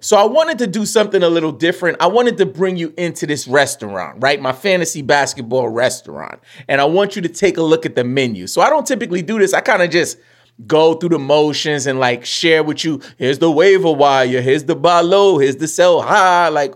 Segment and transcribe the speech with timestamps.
[0.00, 1.96] So I wanted to do something a little different.
[2.00, 4.40] I wanted to bring you into this restaurant, right?
[4.40, 6.40] My fantasy basketball restaurant.
[6.68, 8.46] And I want you to take a look at the menu.
[8.46, 9.52] So I don't typically do this.
[9.52, 10.18] I kind of just
[10.66, 14.76] go through the motions and like share with you, here's the waiver wire, here's the
[14.76, 16.48] buy low, here's the sell high.
[16.48, 16.74] Like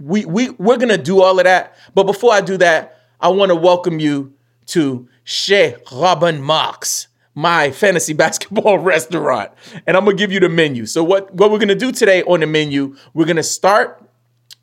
[0.00, 1.76] we we we're gonna do all of that.
[1.94, 4.34] But before I do that, I want to welcome you
[4.66, 9.50] to Chez Robbin Marx my fantasy basketball restaurant.
[9.86, 10.86] And I'm gonna give you the menu.
[10.86, 14.02] So what, what we're gonna do today on the menu, we're gonna start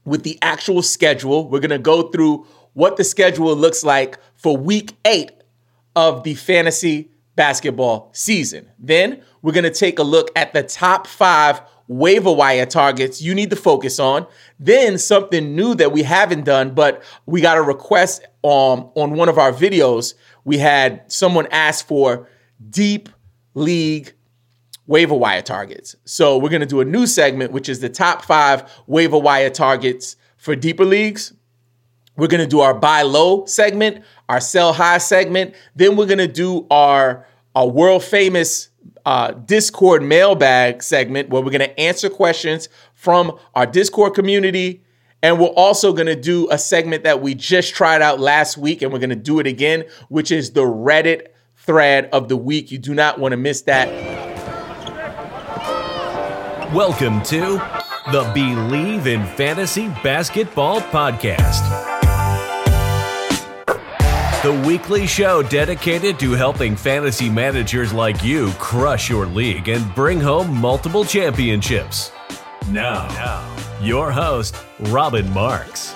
[0.05, 1.47] with the actual schedule.
[1.49, 5.31] We're gonna go through what the schedule looks like for week eight
[5.95, 8.69] of the fantasy basketball season.
[8.77, 13.49] Then we're gonna take a look at the top five waiver wire targets you need
[13.49, 14.25] to focus on.
[14.59, 19.27] Then something new that we haven't done, but we got a request um, on one
[19.27, 20.13] of our videos.
[20.45, 22.29] We had someone ask for
[22.69, 23.09] deep
[23.53, 24.13] league
[24.87, 25.95] waiver wire targets.
[26.05, 29.51] So we're going to do a new segment, which is the top five waiver wire
[29.51, 31.33] targets for deeper leagues.
[32.17, 35.55] We're going to do our buy low segment, our sell high segment.
[35.75, 38.69] Then we're going to do our, our world famous
[39.05, 44.83] uh, Discord mailbag segment where we're going to answer questions from our Discord community.
[45.21, 48.81] And we're also going to do a segment that we just tried out last week
[48.81, 51.27] and we're going to do it again, which is the Reddit
[51.69, 52.71] thread of the week.
[52.71, 53.87] You do not want to miss that.
[56.73, 57.41] Welcome to
[58.11, 61.61] the Bleav in Fantasy Basketball Podcast.
[64.41, 70.19] The weekly show dedicated to helping fantasy managers like you crush your league and bring
[70.19, 72.11] home multiple championships.
[72.71, 73.07] Now,
[73.79, 75.93] your host, Robbin Marx.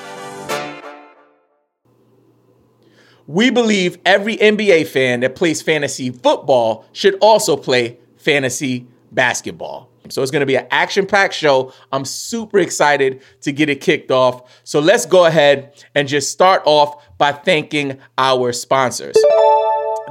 [3.28, 9.90] We believe every NBA fan that plays fantasy football should also play fantasy basketball.
[10.10, 11.72] So it's going to be an action packed show.
[11.92, 14.62] I'm super excited to get it kicked off.
[14.66, 19.16] So let's go ahead and just start off by thanking our sponsors.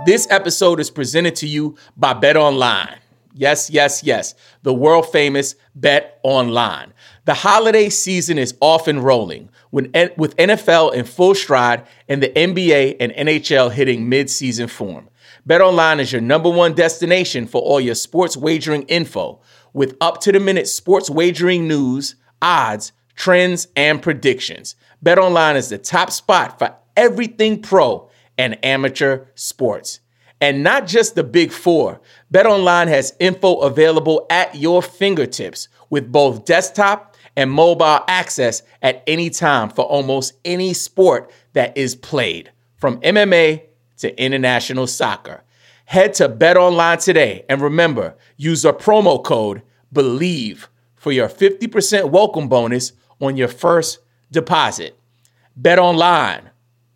[0.07, 2.97] This episode is presented to you by BetOnline.
[3.35, 4.35] Yes, yes, yes.
[4.63, 6.93] The world famous BetOnline.
[7.25, 12.97] The holiday season is off and rolling with NFL in full stride and the NBA
[12.99, 15.09] and NHL hitting mid-season form.
[15.49, 19.41] BetOnline is your number one destination for all your sports wagering info
[19.73, 24.75] with up-to-the-minute sports wagering news, odds, trends, and predictions.
[25.05, 30.01] BetOnline is the top spot for everything pro and amateur sports.
[30.41, 32.01] And not just the big four.
[32.35, 39.29] BetOnline has info available at your fingertips with both desktop and mobile access at any
[39.29, 43.63] time for almost any sport that is played, from MMA
[43.99, 45.45] to international soccer.
[45.85, 49.61] Head to BetOnline today and remember, use a promo code
[49.95, 50.67] BLEAV
[50.97, 53.99] for your 50% welcome bonus on your first
[54.31, 54.99] deposit.
[55.61, 56.45] BetOnline,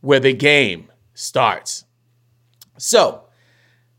[0.00, 1.84] where the game starts.
[2.78, 3.24] So,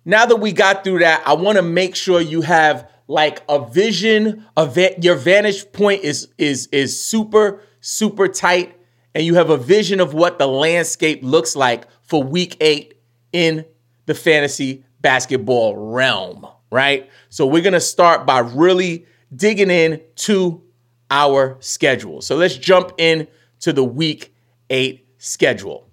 [0.06, 3.66] now that we got through that, I want to make sure you have like a
[3.66, 8.78] vision of your vantage point is is is super super tight
[9.18, 12.94] and you have a vision of what the landscape looks like for week 8
[13.34, 13.66] in
[14.06, 17.10] the fantasy basketball realm, right?
[17.30, 20.62] So we're going to start by really digging in to
[21.10, 22.22] our schedule.
[22.22, 23.28] So let's jump in
[23.62, 24.36] to the week
[24.70, 25.90] 8 schedule.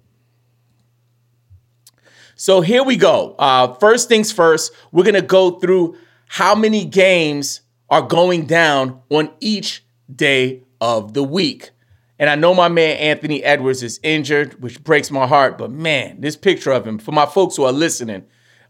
[2.35, 3.35] So here we go.
[3.39, 9.01] Uh, first things first, we're going to go through how many games are going down
[9.09, 11.71] on each day of the week.
[12.17, 15.57] And I know my man Anthony Edwards is injured, which breaks my heart.
[15.57, 18.25] But man, this picture of him, for my folks who are listening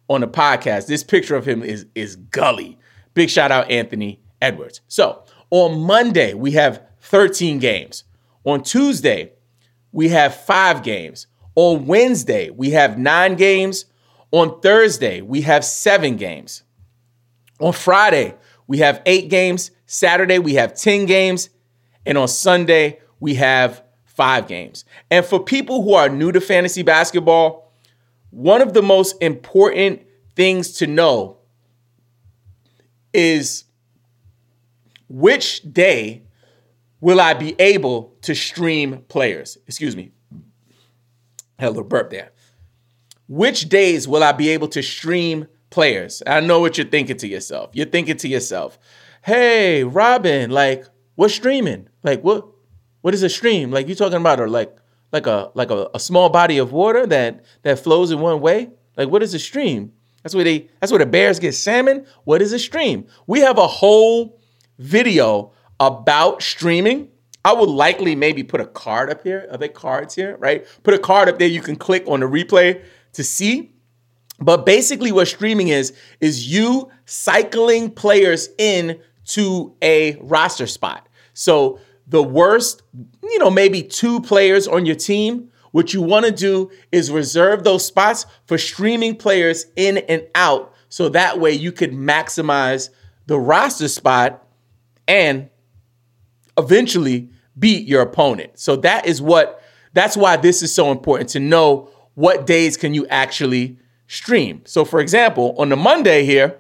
[0.10, 2.78] on the podcast, this picture of him is, is gully.
[3.14, 4.82] Big shout out, Anthony Edwards.
[4.88, 8.04] So on Monday, we have 13 games.
[8.44, 9.34] On Tuesday,
[9.92, 11.28] we have five games.
[11.56, 13.86] On Wednesday, we have nine games.
[14.32, 16.64] On Thursday, we have seven games.
[17.60, 18.36] On Friday,
[18.68, 19.72] we have eight games.
[19.86, 21.50] Saturday, we have 10 games.
[22.06, 24.86] And on Sunday, we have five games.
[25.10, 27.74] And for people who are new to fantasy basketball,
[28.30, 30.02] one of the most important
[30.36, 31.38] things to know
[33.14, 33.64] is
[35.08, 36.24] which day
[37.00, 39.58] will I be able to stream players?
[39.68, 40.12] Excuse me.
[41.58, 42.32] Had a little burp there.
[43.28, 46.22] Which days will I be able to stream players.
[46.26, 47.72] I know what you're thinking to yourself.
[47.74, 48.80] You're thinking to yourself,
[49.24, 50.86] hey, Robbin, like,
[51.16, 51.90] what's streaming?
[52.04, 52.48] Like, what
[53.02, 53.72] what is a stream?
[53.72, 54.76] Like you talking about or like
[55.12, 58.70] like a like a, a small body of water that that flows in one way?
[58.98, 59.94] Like what is a stream?
[60.24, 62.08] That's where they that's where the bears get salmon.
[62.24, 63.06] What is a stream?
[63.28, 64.40] We have a whole
[64.80, 67.10] video about streaming,
[67.44, 69.48] I would likely maybe put a card up here.
[69.52, 70.66] Are there cards here, right?
[70.84, 72.84] Put a card up there you can click on the replay
[73.14, 73.75] to see.
[74.40, 81.08] But basically, what streaming is, is you cycling players in to a roster spot.
[81.34, 82.84] So the worst,
[83.24, 87.64] you know, maybe two players on your team, what you want to do is reserve
[87.64, 90.74] those spots for streaming players in and out.
[90.90, 92.90] So that way you could maximize
[93.26, 94.48] the roster spot
[95.08, 95.50] and
[96.58, 98.60] eventually beat your opponent.
[98.60, 99.62] So that is what
[99.94, 104.62] that's why this is so important to know what days can you actually stream.
[104.66, 106.60] So for example, on the Monday here,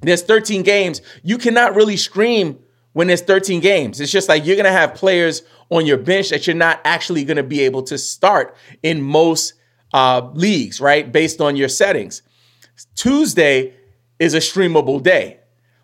[0.00, 1.00] there's 13 games.
[1.22, 2.58] You cannot really stream
[2.92, 4.00] when there's 13 games.
[4.00, 7.24] It's just like you're going to have players on your bench that you're not actually
[7.24, 9.54] going to be able to start in most
[9.94, 11.10] uh, leagues, right?
[11.10, 12.22] Based on your settings.
[12.94, 13.74] Tuesday
[14.18, 15.38] is a streamable day.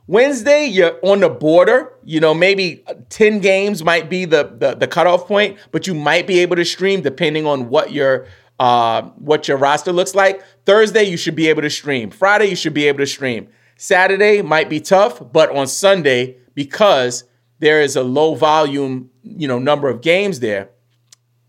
[0.07, 1.93] Wednesday, you're on the border.
[2.03, 6.27] You know, maybe 10 games might be the, the, the cutoff point, but you might
[6.27, 8.27] be able to stream depending on what your
[8.59, 10.43] uh, what your roster looks like.
[10.65, 12.11] Thursday, you should be able to stream.
[12.11, 13.49] Friday, you should be able to stream.
[13.77, 17.25] Saturday might be tough, but on Sunday, because
[17.61, 20.71] there is a low volume, you know, number of games there,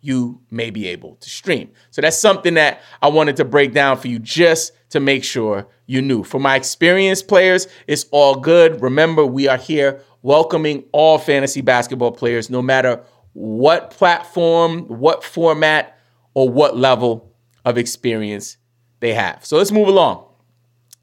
[0.02, 1.72] you may be able to stream.
[1.92, 5.68] So that's something that I wanted to break down for you just to make sure
[5.88, 6.24] you knew.
[6.24, 8.82] For my experienced players, it's all good.
[8.82, 13.04] Remember, we are here welcoming all fantasy basketball players, no matter
[13.34, 15.99] what platform, what format,
[16.34, 17.36] or what level
[17.66, 18.58] of experience
[19.00, 19.46] they have.
[19.46, 20.26] So let's move along.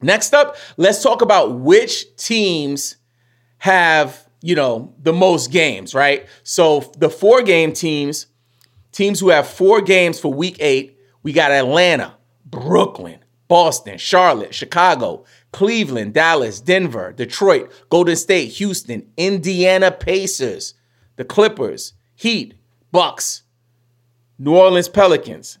[0.01, 2.97] Next up, let's talk about which teams
[3.59, 6.27] have, you know, the most games, right?
[6.43, 8.27] So the four game teams,
[8.91, 12.15] teams who have four games for week eight, we got Atlanta,
[12.45, 20.75] Brooklyn, Boston, Charlotte, Chicago, Cleveland, Dallas, Denver, Detroit, Golden State, Houston, Indiana Pacers,
[21.15, 22.53] the Clippers, Heat,
[22.91, 23.43] Bucks,
[24.39, 25.57] New Orleans Pelicans,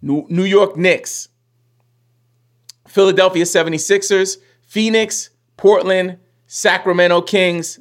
[0.00, 1.28] New York Knicks,
[2.86, 7.80] Philadelphia 76ers, Phoenix, Portland, Sacramento Kings,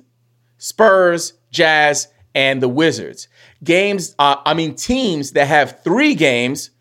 [0.58, 3.28] Spurs, Jazz, and the Wizards.
[3.64, 6.72] Games, uh, I mean, teams that have three games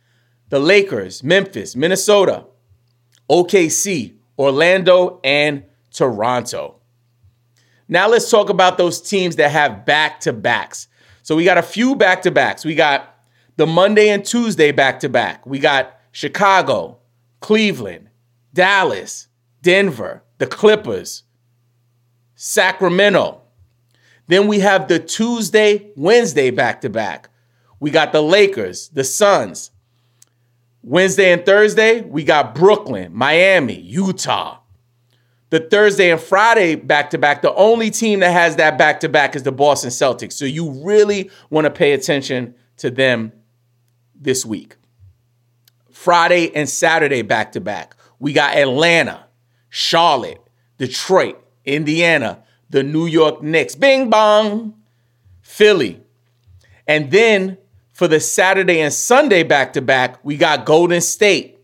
[0.50, 2.44] the Lakers, Memphis, Minnesota,
[3.28, 6.76] OKC, Orlando, and Toronto.
[7.88, 10.88] Now let's talk about those teams that have back to backs.
[11.22, 12.64] So we got a few back to backs.
[12.64, 13.13] We got
[13.56, 15.46] the Monday and Tuesday back to back.
[15.46, 16.98] We got Chicago,
[17.40, 18.08] Cleveland,
[18.52, 19.28] Dallas,
[19.62, 21.22] Denver, the Clippers,
[22.34, 23.42] Sacramento.
[24.26, 27.28] Then we have the Tuesday, Wednesday back to back.
[27.80, 29.70] We got the Lakers, the Suns.
[30.82, 34.58] Wednesday and Thursday, we got Brooklyn, Miami, Utah.
[35.50, 39.08] The Thursday and Friday back to back, the only team that has that back to
[39.08, 40.32] back is the Boston Celtics.
[40.32, 43.32] So you really want to pay attention to them
[44.14, 44.76] this week.
[45.90, 49.26] Friday and Saturday back to back, we got Atlanta,
[49.70, 50.40] Charlotte,
[50.78, 54.74] Detroit, Indiana, the New York Knicks, bing bong,
[55.42, 56.02] Philly.
[56.86, 57.58] And then
[57.92, 61.58] for the Saturday and Sunday back to back, we got Golden State,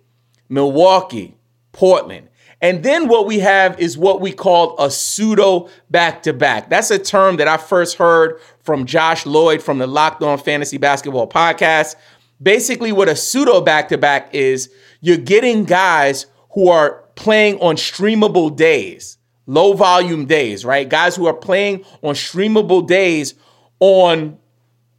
[0.49, 1.37] Milwaukee,
[1.73, 2.29] Portland.
[2.63, 6.69] And then what we have is what we call a pseudo back to back.
[6.69, 10.77] That's a term that I first heard from Josh Lloyd from the Locked On Fantasy
[10.77, 11.97] Basketball podcast.
[12.43, 14.71] Basically, what a pseudo back to back is,
[15.01, 19.19] you're getting guys who are playing on streamable days
[19.51, 20.89] low volume days, right?
[20.89, 23.35] Guys who are playing on streamable days
[23.81, 24.39] on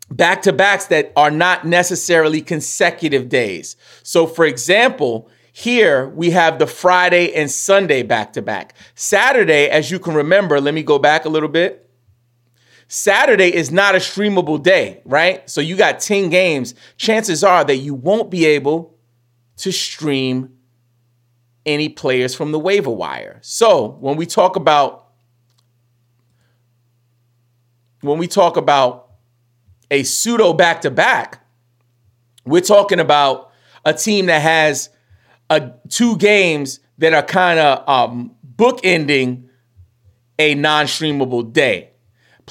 [0.09, 3.77] back to backs that are not necessarily consecutive days.
[4.03, 8.75] So, for example, here we have the Friday and Sunday back to back.
[8.93, 11.80] Saturday, as you can remember, let me go back a little bit.
[12.93, 15.49] Saturday is not a streamable day, right?
[15.49, 16.75] So you got 10 games.
[16.97, 18.97] Chances are that you won't be able
[19.59, 20.57] to stream
[21.65, 23.39] any players from the waiver wire.
[23.43, 25.07] So when we talk about
[28.01, 29.11] when we talk about
[29.89, 31.45] a pseudo back to back,
[32.43, 33.51] we're talking about
[33.85, 34.89] a team that has
[35.49, 39.47] a, two games that are kind of um, bookending
[40.37, 41.90] a non streamable day.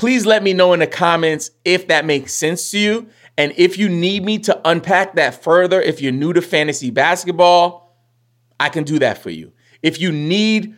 [0.01, 3.07] Please let me know in the comments if that makes sense to you.
[3.37, 7.95] And if you need me to unpack that further, if you're new to fantasy basketball,
[8.59, 9.53] I can do that for you.
[9.83, 10.75] If you need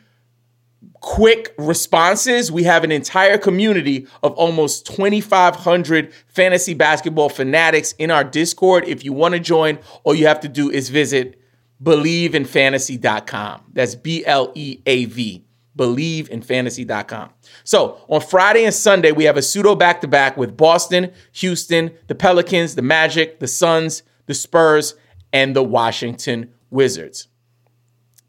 [0.94, 8.24] quick responses, we have an entire community of almost 2,500 fantasy basketball fanatics in our
[8.24, 8.88] Discord.
[8.88, 11.40] If you want to join, all you have to do is visit
[11.80, 13.66] bleavinfantasy.com.
[13.72, 15.44] That's B L E A V
[15.76, 17.30] bleavinfantasy.com.
[17.64, 21.92] So on Friday and Sunday, we have a pseudo back to back with Boston, Houston,
[22.08, 24.94] the Pelicans, the Magic, the Suns, the Spurs,
[25.32, 27.28] and the Washington Wizards.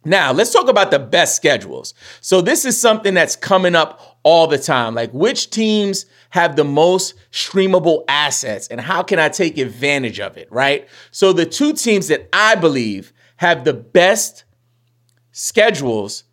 [0.05, 1.93] Now, let's talk about the best schedules.
[2.19, 4.95] So, this is something that's coming up all the time.
[4.95, 10.35] Like, which teams have the most streamable assets and how can I take advantage of
[10.35, 10.89] it, right?
[11.11, 14.43] So, the two teams that I believe have the best
[15.31, 16.25] schedules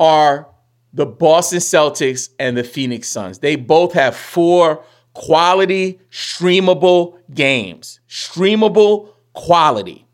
[0.00, 0.48] are
[0.92, 3.38] the Boston Celtics and the Phoenix Suns.
[3.38, 8.00] They both have four quality, streamable games.
[8.08, 10.06] Streamable quality.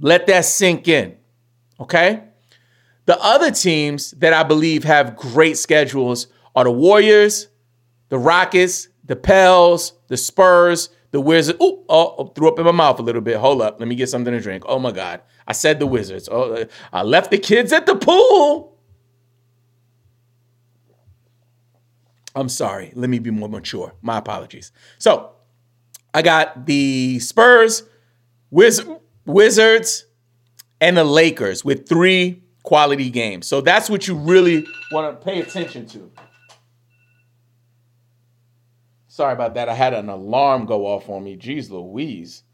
[0.00, 1.16] Let that sink in.
[1.78, 2.24] Okay?
[3.06, 7.48] The other teams that I believe have great schedules are the Warriors,
[8.08, 11.58] the Rockets, the Pels, the Spurs, the Wizards.
[11.62, 13.36] Ooh, oh, oh threw up in my mouth a little bit.
[13.36, 13.78] Hold up.
[13.80, 14.64] Let me get something to drink.
[14.66, 15.22] Oh my God.
[15.48, 16.28] I said the Wizards.
[16.30, 18.76] Oh, I left the kids at the pool.
[22.36, 22.92] I'm sorry.
[22.94, 23.94] Let me be more mature.
[24.02, 24.72] My apologies.
[24.98, 25.32] So
[26.12, 27.82] I got the Spurs,
[28.50, 28.86] Wiz-
[29.24, 30.04] Wizards,
[30.82, 33.46] and the Lakers with three quality games.
[33.46, 36.12] So that's what you really want to pay attention to.
[39.08, 39.70] Sorry about that.
[39.70, 41.38] I had an alarm go off on me.
[41.38, 42.44] Jeez Louise.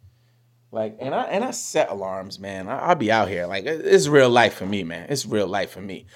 [0.74, 2.68] Like, and I and I set alarms, man.
[2.68, 3.46] I, will be out here.
[3.46, 5.06] Like, it's real life for me, man.
[5.08, 6.06] It's real life for me.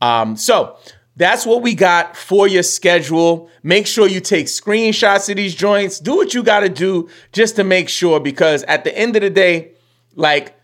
[0.00, 0.76] Um, so
[1.14, 3.48] that's what we got for your schedule.
[3.62, 6.00] Make sure you take screenshots of these joints.
[6.00, 9.22] Do what you got to do just to make sure, because at the end of
[9.22, 9.74] the day,
[10.16, 10.58] like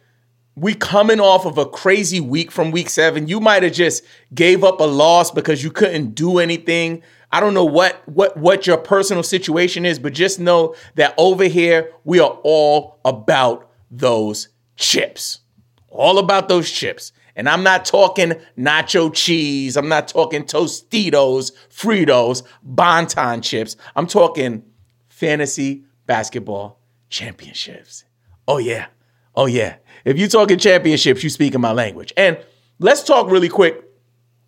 [0.56, 3.28] we coming off of a crazy week from week seven.
[3.28, 4.02] You might have just
[4.34, 7.02] gave up a loss because you couldn't do anything.
[7.34, 11.42] I don't know what what what your personal situation is, but just know that over
[11.42, 15.40] here we are all about those chips.
[15.88, 17.10] All about those chips.
[17.34, 19.76] And I'm not talking nacho cheese.
[19.76, 23.76] I'm not talking Tostitos, Fritos, Bon-Ton chips.
[23.96, 24.62] I'm talking
[25.08, 28.04] fantasy basketball championships.
[28.46, 28.86] Oh yeah.
[29.34, 29.78] Oh yeah.
[30.04, 32.12] If you're talking championships, you speak in my language.
[32.16, 32.38] And
[32.78, 33.83] let's talk really quick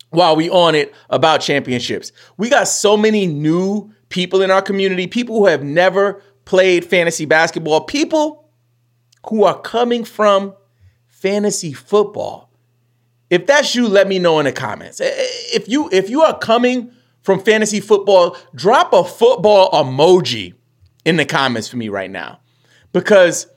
[0.09, 2.11] while we on it about championships.
[2.37, 7.25] We got so many new people in our community, people who have never played fantasy
[7.25, 8.49] basketball, people
[9.29, 10.53] who are coming from
[11.07, 12.49] fantasy football.
[13.29, 15.01] If that's you, let me know in the comments.
[15.03, 20.53] If you if you are coming from fantasy football, drop a football emoji
[21.03, 22.39] in the comments for me right now.
[22.93, 23.47] Because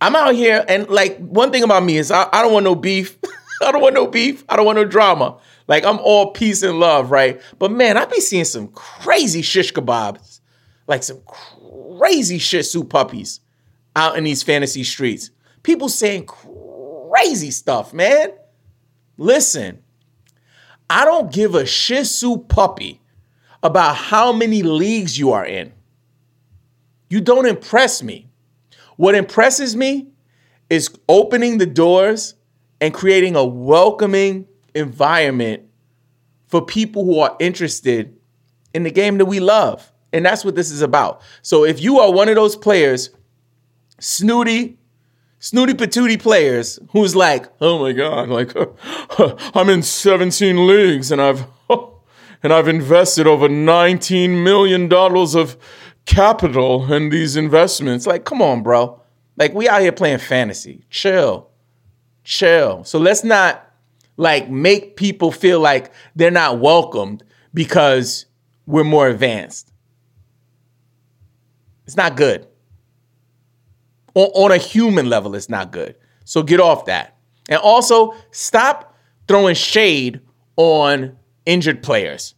[0.00, 2.76] I'm out here and like one thing about me is I, I don't want no
[2.76, 3.18] beef.
[3.62, 4.44] I don't want no beef.
[4.48, 5.38] I don't want no drama.
[5.68, 7.40] Like I'm all peace and love, right?
[7.58, 10.40] But man, I be seeing some crazy shish kebabs,
[10.86, 11.20] like some
[11.98, 13.40] crazy shih tzu puppies
[13.94, 15.30] out in these fantasy streets.
[15.62, 18.32] People saying crazy stuff, man.
[19.16, 19.82] Listen,
[20.90, 23.00] I don't give a shih tzu puppy
[23.62, 25.72] about how many leagues you are in.
[27.08, 28.28] You don't impress me.
[28.96, 30.08] What impresses me
[30.68, 32.34] is opening the doors
[32.82, 35.62] and creating a welcoming environment
[36.48, 38.18] for people who are interested
[38.74, 39.92] in the game that we love.
[40.12, 41.22] And that's what this is about.
[41.42, 43.10] So if you are one of those players,
[44.00, 44.78] snooty,
[45.38, 48.52] snooty patooty players who's like, oh my God, like
[49.56, 51.46] I'm in 17 leagues and I've
[52.42, 55.56] and I've invested over 19 million dollars of
[56.04, 58.08] capital in these investments.
[58.08, 59.00] Like, come on, bro.
[59.36, 60.84] Like we out here playing fantasy.
[60.90, 61.51] Chill
[62.24, 62.84] chill.
[62.84, 63.68] So let's not
[64.16, 67.24] like make people feel like they're not welcomed
[67.54, 68.26] because
[68.66, 69.72] we're more advanced.
[71.86, 72.46] It's not good.
[74.14, 75.96] On, on, a human level, it's not good.
[76.24, 77.16] So get off that.
[77.48, 80.20] And also stop throwing shade
[80.56, 82.34] on injured players.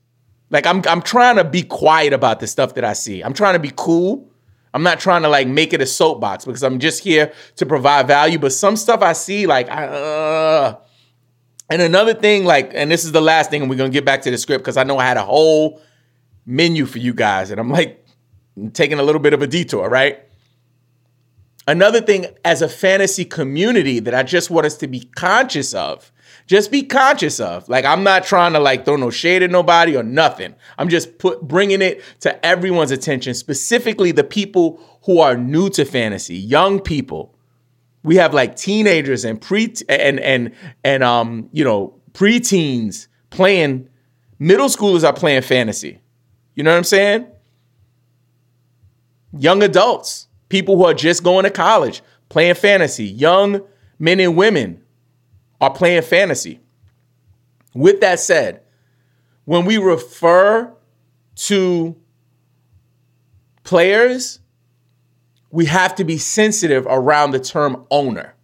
[0.51, 3.23] Like I'm I'm trying to be quiet about the stuff that I see.
[3.23, 4.31] I'm trying to be cool.
[4.75, 8.09] I'm not trying to like make it a soapbox because I'm just here to provide
[8.09, 8.41] value.
[8.41, 10.77] But some stuff I see, like, uh,
[11.71, 14.23] and another thing, like, and this is the last thing, and we're gonna get back
[14.23, 15.81] to the script because I know I had a whole
[16.45, 18.05] menu for you guys, and I'm like
[18.73, 20.21] taking a little bit of a detour, right?
[21.69, 26.13] Another thing as a fantasy community that I just want us to be conscious of
[26.47, 27.69] just be conscious of.
[27.69, 30.55] Like I'm not trying to like throw no shade at nobody or nothing.
[30.79, 35.85] I'm just put bringing it to everyone's attention, specifically the people who are new to
[35.85, 37.35] fantasy, young people.
[38.03, 40.53] We have like teenagers and pre and and
[40.85, 43.89] and um you know preteens playing.
[44.39, 46.01] Middle schoolers are playing fantasy.
[46.55, 47.27] You know what I'm saying?
[49.37, 53.07] Young adults, people who are just going to college, playing fantasy.
[53.07, 53.63] Young
[53.99, 54.84] men and women
[55.65, 56.61] are playing fantasy.
[57.73, 58.61] With that said,
[59.47, 60.71] when we refer
[61.37, 61.97] to
[63.63, 64.41] players,
[65.51, 68.35] we have to be sensitive around the term owner.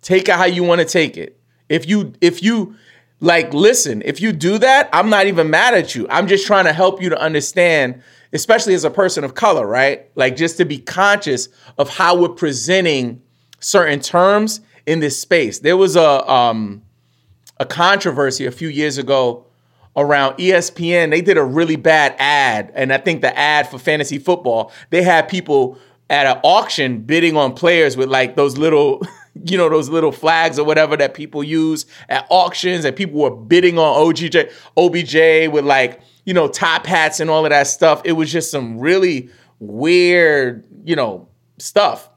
[0.00, 1.38] Take it how you want to take it.
[1.68, 2.74] If you if you
[3.20, 6.06] like listen, if you do that, I'm not even mad at you.
[6.08, 8.02] I'm just trying to help you to understand,
[8.32, 10.10] especially as a person of color, right?
[10.14, 13.20] Like just to be conscious of how we're presenting
[13.64, 15.60] certain terms in this space.
[15.60, 16.82] There was a um
[17.58, 19.46] a controversy a few years ago
[19.96, 21.10] around ESPN.
[21.10, 25.02] They did a really bad ad, and I think the ad for fantasy football, they
[25.02, 25.78] had people
[26.10, 29.02] at an auction bidding on players with like those little,
[29.44, 33.34] you know, those little flags or whatever that people use at auctions, and people were
[33.34, 38.02] bidding on OGJ, OBJ with like, you know, top hats and all of that stuff.
[38.04, 41.28] It was just some really weird, you know,
[41.58, 42.10] stuff.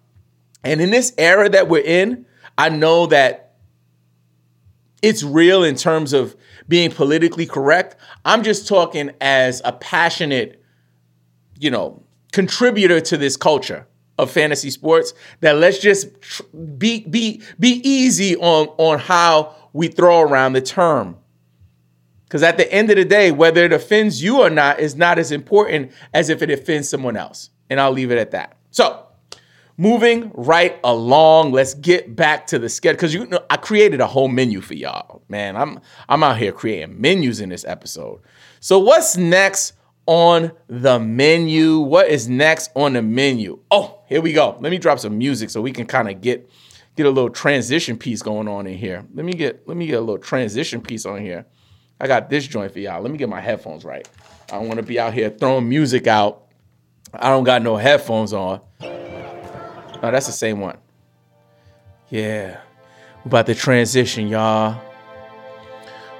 [0.63, 2.25] And in this era that we're in,
[2.57, 3.55] I know that
[5.01, 6.35] it's real in terms of
[6.67, 7.95] being politically correct.
[8.25, 10.61] I'm just talking as a passionate,
[11.59, 13.87] you know, contributor to this culture
[14.17, 16.07] of fantasy sports that let's just
[16.77, 21.17] be be be easy on on how we throw around the term.
[22.29, 25.19] Cuz at the end of the day, whether it offends you or not is not
[25.19, 27.51] as important as if it offends someone else.
[27.69, 28.57] And I'll leave it at that.
[28.71, 29.06] So,
[29.77, 34.07] moving right along, let's get back to the schedule because you know I created a
[34.07, 35.21] whole menu for y'all.
[35.29, 35.79] Man, I'm
[36.09, 38.21] I'm out here creating menus in this episode.
[38.59, 39.73] So what's next
[40.07, 41.79] on the menu?
[41.79, 43.59] What is next on the menu?
[43.71, 44.57] Oh, here we go.
[44.59, 46.49] Let me drop some music so we can kind of get
[46.95, 49.05] get a little transition piece going on in here.
[49.13, 51.45] Let me get let me get a little transition piece on here.
[51.99, 53.01] I got this joint for y'all.
[53.01, 54.07] Let me get my headphones right.
[54.51, 56.43] I don't want to be out here throwing music out.
[57.13, 58.61] I don't got no headphones on.
[60.03, 60.77] Oh, that's the same one.
[62.09, 62.59] Yeah.
[63.23, 64.79] We about to transition, y'all.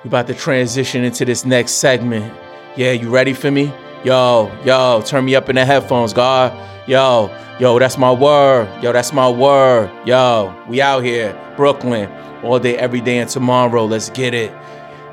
[0.04, 2.34] We're about to transition into this next segment.
[2.76, 3.74] Yeah, you ready for me?
[4.04, 6.54] Yo, yo, turn me up in the headphones, God.
[6.88, 8.68] Yo, yo, that's my word.
[8.84, 9.92] Yo, that's my word.
[10.06, 12.10] Yo, we out here, Brooklyn,
[12.44, 13.86] all day, every day, and tomorrow.
[13.86, 14.52] Let's get it.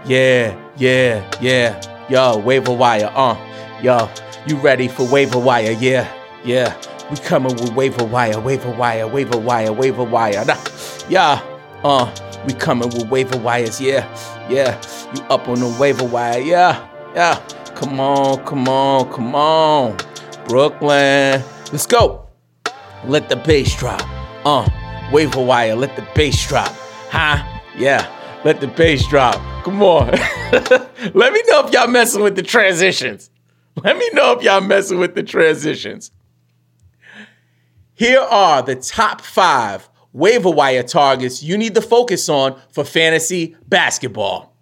[0.05, 1.81] Yeah, yeah, yeah.
[2.09, 3.37] Yo, waiver wire, uh.
[3.83, 4.09] Yo,
[4.46, 5.72] you ready for waiver wire?
[5.72, 6.12] Yeah,
[6.44, 6.77] yeah.
[7.14, 10.44] We coming with waiver wire, waiver wire, waiver wire, waiver wire.
[10.44, 10.59] Nah,
[11.09, 11.40] yeah,
[11.85, 12.12] uh,
[12.44, 13.81] we coming with waiver wires.
[13.81, 14.05] Yeah,
[14.50, 14.83] yeah.
[15.14, 16.40] You up on the waiver wire?
[16.40, 17.37] Yeah, yeah.
[17.77, 19.96] Come on, come on, come on,
[20.48, 21.40] Brooklyn.
[21.70, 22.27] Let's go.
[23.05, 24.03] Let the bass drop.
[24.44, 24.68] Uh,
[25.12, 25.77] waiver wire.
[25.77, 26.72] Let the bass drop.
[27.11, 27.44] Huh?
[27.77, 28.11] Yeah.
[28.44, 29.37] Let the bass drop.
[29.62, 30.09] Come on.
[31.14, 33.31] Let me know if y'all messing with the transitions.
[33.85, 36.11] Let me know if y'all messing with the transitions.
[37.94, 43.57] Here are the top five waiver wire targets you need to focus on for fantasy
[43.68, 44.54] basketball.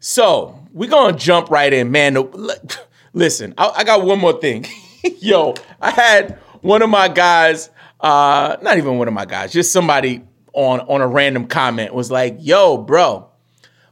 [0.00, 2.16] So we're gonna jump right in, man.
[3.12, 4.66] Listen, I, I got one more thing.
[5.18, 9.72] Yo, I had one of my guys, uh, not even one of my guys, just
[9.72, 13.28] somebody on on a random comment was like, "Yo, bro,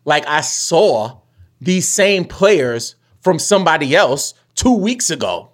[0.04, 1.18] like I saw
[1.60, 5.50] these same players from somebody else two weeks ago."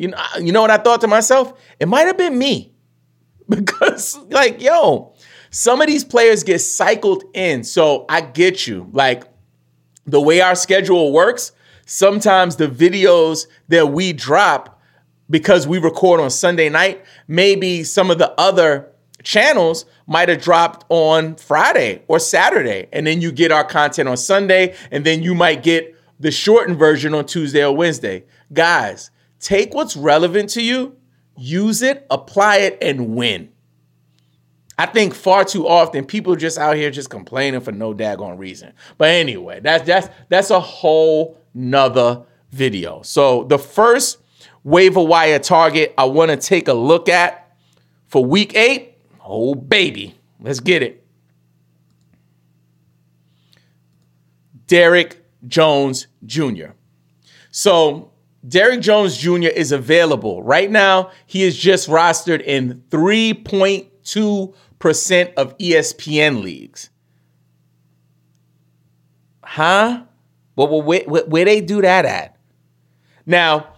[0.00, 1.52] You know, uh, you know what I thought to myself?
[1.78, 2.72] It might have been me.
[3.50, 5.12] Because, like, yo,
[5.50, 7.64] some of these players get cycled in.
[7.64, 8.88] So I get you.
[8.92, 9.24] Like,
[10.06, 11.50] the way our schedule works,
[11.84, 14.80] sometimes the videos that we drop
[15.28, 18.92] because we record on Sunday night, maybe some of the other
[19.24, 22.88] channels might have dropped on Friday or Saturday.
[22.92, 26.78] And then you get our content on Sunday, and then you might get the shortened
[26.78, 28.24] version on Tuesday or Wednesday.
[28.52, 29.10] Guys,
[29.40, 30.96] Take what's relevant to you,
[31.36, 33.50] use it, apply it, and win.
[34.78, 38.72] I think far too often people just out here just complaining for no daggone reason.
[38.96, 43.02] But anyway, that's that's that's a whole nother video.
[43.02, 44.18] So the first
[44.64, 47.54] waiver wire target I want to take a look at
[48.06, 48.96] for week eight.
[49.22, 51.04] Oh baby, let's get it.
[54.66, 56.72] Derrick Jones Jr.
[57.50, 58.12] So
[58.46, 59.48] Derrick Jones Jr.
[59.48, 60.42] is available.
[60.42, 66.90] Right now, he is just rostered in 3.2% of ESPN leagues.
[69.44, 70.04] Huh?
[70.56, 72.36] Well, where, where, where they do that at?
[73.26, 73.74] Now,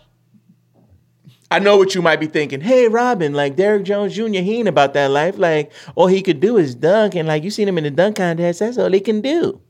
[1.51, 2.61] I know what you might be thinking.
[2.61, 5.39] Hey, Robbin, like Derrick Jones Jr., he ain't about that life.
[5.39, 8.17] Like, all he could do is dunk, and like you seen him in the dunk
[8.17, 9.61] contest, that's all he can do.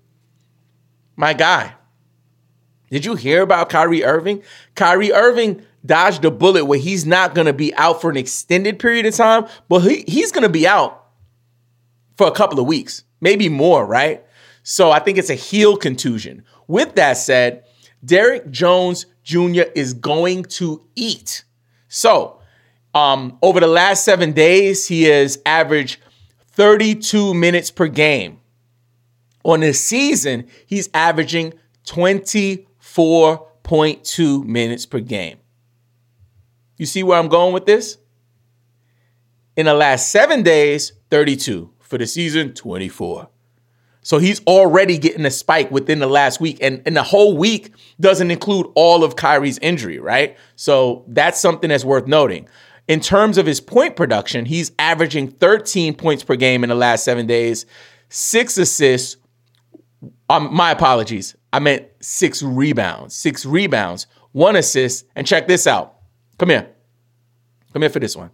[1.16, 1.74] My guy.
[2.92, 4.42] Did you hear about Kyrie Irving?
[4.74, 8.78] Kyrie Irving dodged a bullet where he's not going to be out for an extended
[8.78, 11.06] period of time, but he, he's going to be out
[12.18, 13.04] for a couple of weeks.
[13.22, 14.22] maybe more, right?
[14.62, 16.44] So I think it's a heel contusion.
[16.66, 17.64] With that said,
[18.04, 19.62] Derrick Jones Jr.
[19.74, 21.44] is going to eat.
[21.88, 22.40] So,
[22.94, 25.98] um, over the last seven days, he has averaged
[26.48, 28.40] 32 minutes per game.
[29.44, 31.54] On the season, he's averaging
[32.94, 35.38] 24.2 minutes per game.
[36.76, 37.98] You see where I'm going with this?
[39.56, 41.70] In the last seven days, 32.
[41.80, 43.28] For the season, 24.
[44.00, 46.58] So he's already getting a spike within the last week.
[46.60, 50.36] And, and the whole week doesn't include all of Kyrie's injury, right?
[50.56, 52.48] So that's something that's worth noting.
[52.88, 57.04] In terms of his point production, he's averaging 13 points per game in the last
[57.04, 57.64] seven days,
[58.08, 59.18] six assists.
[60.28, 61.36] Um, my apologies.
[61.52, 65.04] I meant six rebounds, six rebounds, one assist.
[65.14, 65.96] And check this out.
[66.38, 66.70] Come here.
[67.72, 68.30] Come here for this one.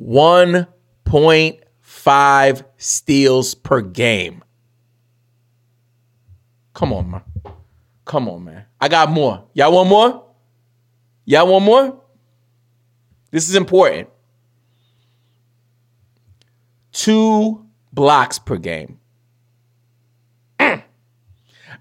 [0.00, 4.44] 1.5 steals per game.
[6.74, 7.22] Come on, man.
[8.04, 8.66] Come on, man.
[8.80, 9.46] I got more.
[9.52, 10.24] Y'all want more?
[11.24, 12.00] Y'all want more?
[13.30, 14.08] This is important.
[16.92, 18.99] Two blocks per game.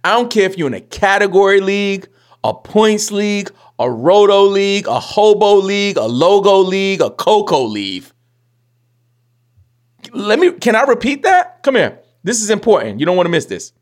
[0.04, 2.08] I don't care if you're in a category league,
[2.44, 8.06] a points league, a roto league, a hobo league, a logo league, a coco league.
[10.14, 11.64] Let me can I repeat that?
[11.64, 12.00] Come here.
[12.24, 13.00] This is important.
[13.00, 13.74] You don't want to miss this.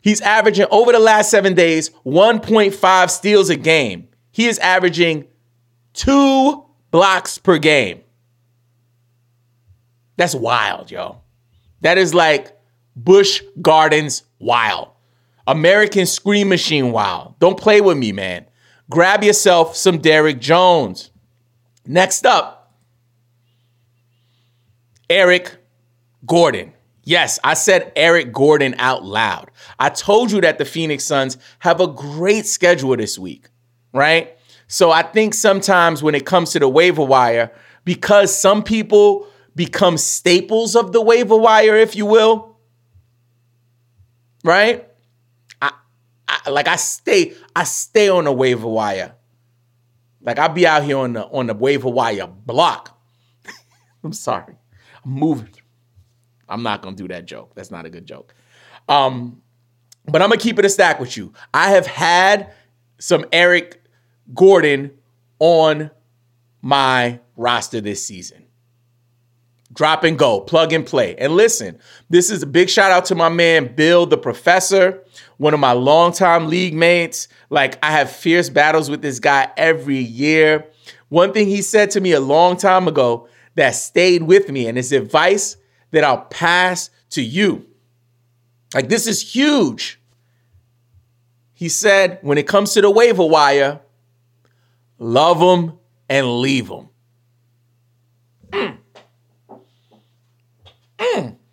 [0.00, 4.08] He's averaging over the last 7 days 1.5 steals a game.
[4.32, 5.26] He is averaging
[5.94, 8.00] 2 blocks per game.
[10.16, 11.20] That's wild, yo.
[11.82, 12.56] That is like
[12.96, 14.88] Busch Gardens wild.
[15.50, 17.34] American Scream Machine Wow.
[17.40, 18.46] Don't play with me, man.
[18.88, 21.10] Grab yourself some Derrick Jones.
[21.84, 22.72] Next up,
[25.08, 25.56] Eric
[26.24, 26.72] Gordon.
[27.02, 29.50] Yes, I said Eric Gordon out loud.
[29.76, 33.48] I told you that the Phoenix Suns have a great schedule this week,
[33.92, 34.36] right?
[34.68, 37.50] So I think sometimes when it comes to the waiver wire,
[37.84, 42.56] because some people become staples of the waiver wire, if you will,
[44.44, 44.86] right?
[46.30, 49.14] I, like I stay, I stay on the waiver wire.
[50.22, 52.98] Like I be out here on the on the waiver wire block.
[54.04, 54.54] I'm sorry.
[55.04, 55.50] I'm moving.
[56.48, 57.54] I'm not gonna do that joke.
[57.54, 58.34] That's not a good joke.
[58.88, 59.42] Um,
[60.06, 61.32] but I'm gonna keep it a stack with you.
[61.54, 62.52] I have had
[62.98, 63.82] some Eric
[64.34, 64.92] Gordon
[65.38, 65.90] on
[66.62, 68.44] my roster this season.
[69.72, 71.14] Drop and go, plug and play.
[71.16, 71.78] And listen,
[72.08, 75.04] this is a big shout out to my man Bill, the professor,
[75.36, 77.28] one of my longtime league mates.
[77.50, 80.66] Like, I have fierce battles with this guy every year.
[81.08, 84.76] One thing he said to me a long time ago that stayed with me, and
[84.76, 85.56] his advice
[85.90, 87.66] that I'll pass to you.
[88.74, 90.00] Like, this is huge.
[91.52, 93.80] He said, when it comes to the waiver wire,
[94.98, 95.78] love them
[96.08, 96.88] and leave them.
[98.52, 98.79] Hmm.
[101.00, 101.36] Mm.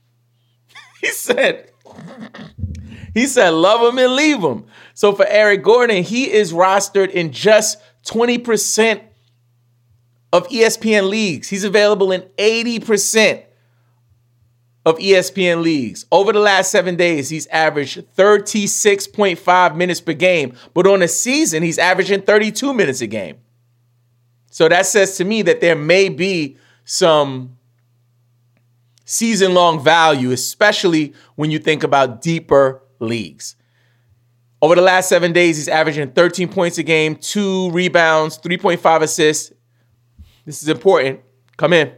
[1.00, 1.70] He said,
[3.14, 4.66] he said, love them and leave them.
[4.96, 9.02] So for Eric Gordon, he is rostered in just 20%
[10.34, 11.50] of ESPN leagues.
[11.50, 13.44] He's available in 80%
[14.86, 16.06] of ESPN leagues.
[16.12, 21.62] Over the last seven days, he's averaged 36.5 minutes per game, but on a season,
[21.62, 23.38] he's averaging 32 minutes a game.
[24.50, 27.57] So that says to me that there may be some
[29.08, 33.56] season long value, especially when you think about deeper leagues.
[34.62, 39.52] Over the last seven days, he's averaging 13 points a game, two rebounds, 3.5 assists.
[40.46, 41.22] This is important.
[41.58, 41.91] Come in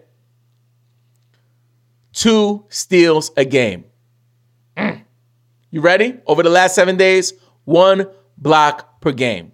[2.20, 3.86] two steals a game.
[4.76, 5.04] Mm.
[5.72, 6.18] You ready?
[6.28, 9.54] Over the last seven days, one block per game.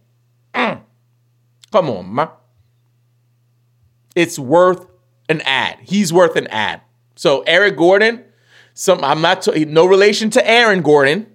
[0.54, 0.82] Mm.
[1.72, 2.30] Come on, man.
[4.16, 4.88] It's worth
[5.30, 5.78] an ad.
[5.84, 6.82] He's worth an ad.
[7.16, 8.24] So Eric Gordon,
[8.74, 11.28] some I'm not t- no relation to Aaron Gordon.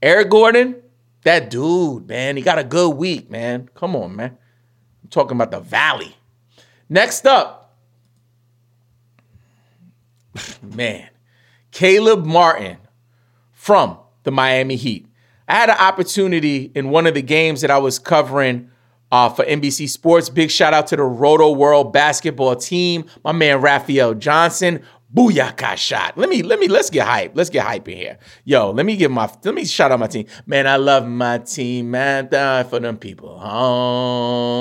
[0.00, 0.76] Eric Gordon,
[1.22, 3.68] that dude, man, he got a good week, man.
[3.74, 4.36] Come on, man.
[5.02, 6.16] I'm talking about the Valley.
[6.88, 7.76] Next up,
[10.62, 11.08] man,
[11.70, 12.78] Caleb Martin
[13.52, 15.06] from the Miami Heat.
[15.48, 18.70] I had an opportunity in one of the games that I was covering
[19.12, 20.28] uh, for NBC Sports.
[20.28, 23.04] Big shout out to the Rotoworld basketball team.
[23.22, 24.82] My man Raphael Johnson
[25.14, 26.16] booyaka shot.
[26.16, 27.32] Let me let me let's get hype.
[27.34, 28.16] Let's get hype in here.
[28.44, 30.24] Yo, let me give my let me shout out my team.
[30.46, 31.90] Man, I love my team.
[31.90, 33.38] Man, die for them people.
[33.42, 34.56] Oh,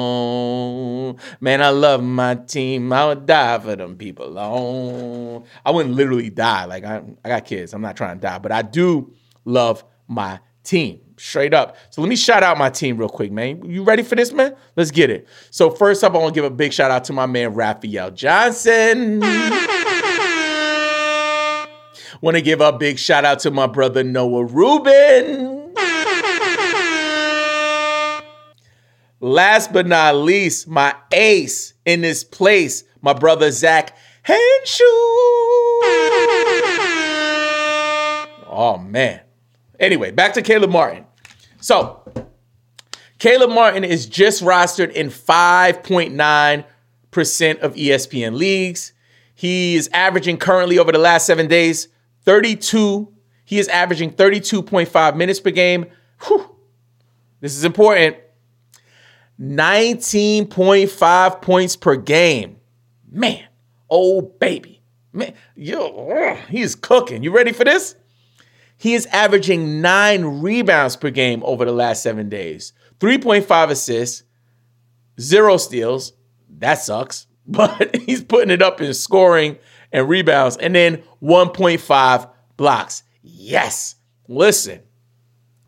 [1.39, 2.91] man, I love my team.
[2.91, 4.37] I would die for them people.
[4.37, 6.65] Oh, I wouldn't literally die.
[6.65, 7.73] Like I, I got kids.
[7.73, 9.13] I'm not trying to die, but I do
[9.45, 10.99] love my team.
[11.21, 11.77] Straight up.
[11.91, 13.63] So let me shout out my team real quick, man.
[13.63, 14.55] You ready for this, man?
[14.75, 15.27] Let's get it.
[15.51, 18.09] So first up, I want to give a big shout out to my man Raphael
[18.09, 19.19] Johnson.
[22.21, 25.75] Want to give a big shout out to my brother Noah Rubin.
[29.19, 34.85] Last but not least, my ace in this place, my brother Zach Henshaw.
[38.47, 39.21] Oh man.
[39.79, 41.05] Anyway, back to Caleb Martin.
[41.61, 42.03] So,
[43.19, 48.93] Caleb Martin is just rostered in 5.9% of ESPN leagues.
[49.35, 51.87] He is averaging currently over the last seven days
[52.23, 53.13] 32.
[53.45, 55.85] He is averaging 32.5 minutes per game.
[56.25, 56.47] Whew.
[57.41, 58.17] This is important.
[59.39, 62.57] 19.5 points per game.
[63.11, 63.43] Man,
[63.89, 64.81] oh baby.
[65.13, 67.23] Man, yo, he's cooking.
[67.23, 67.95] You ready for this?
[68.81, 74.23] He is averaging nine rebounds per game over the last seven days, 3.5 assists,
[75.19, 76.13] zero steals.
[76.57, 79.59] That sucks, but he's putting it up in scoring
[79.91, 83.03] and rebounds, and then 1.5 blocks.
[83.21, 83.97] Yes.
[84.27, 84.81] Listen,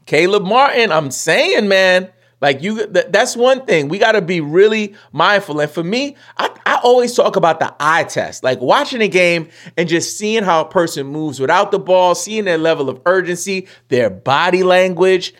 [0.07, 2.11] Caleb Martin, I'm saying, man,
[2.43, 3.87] like you, that's one thing.
[3.87, 5.61] We got to be really mindful.
[5.61, 9.47] And for me, I, I always talk about the eye test, like watching a game
[9.77, 13.69] and just seeing how a person moves without the ball, seeing their level of urgency,
[13.87, 15.33] their body language.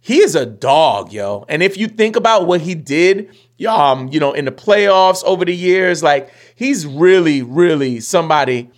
[0.00, 1.44] He is a dog, yo.
[1.50, 3.36] And if you think about what he did,
[3.68, 8.70] um, you know, in the playoffs over the years, like he's really, really somebody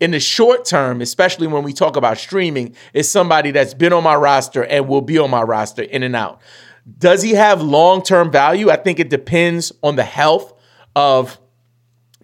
[0.00, 4.02] in the short term, especially when we talk about streaming, is somebody that's been on
[4.02, 6.40] my roster and will be on my roster in and out.
[6.98, 8.70] Does he have long term value?
[8.70, 10.52] I think it depends on the health
[10.96, 11.38] of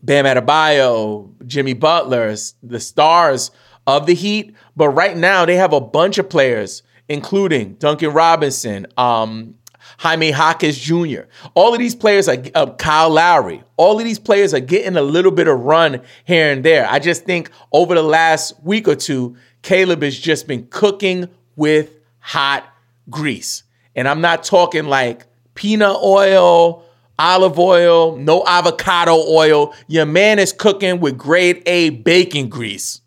[0.02, 3.50] Bam Adebayo, Jimmy Butler, the stars
[3.86, 4.54] of the Heat.
[4.76, 9.54] But right now, they have a bunch of players, including Duncan Robinson, um,
[9.98, 11.22] Jaime Jaquez Jr.
[11.54, 13.62] All of these players are uh, Kyle Lowry.
[13.76, 16.86] All of these players are getting a little bit of run here and there.
[16.88, 21.90] I just think over the last week or two, Caleb has just been cooking with
[22.18, 22.64] hot
[23.08, 23.62] grease.
[23.96, 26.84] And I'm not talking like peanut oil,
[27.18, 29.74] olive oil, no avocado oil.
[29.88, 33.00] Your man is cooking with grade A bacon grease.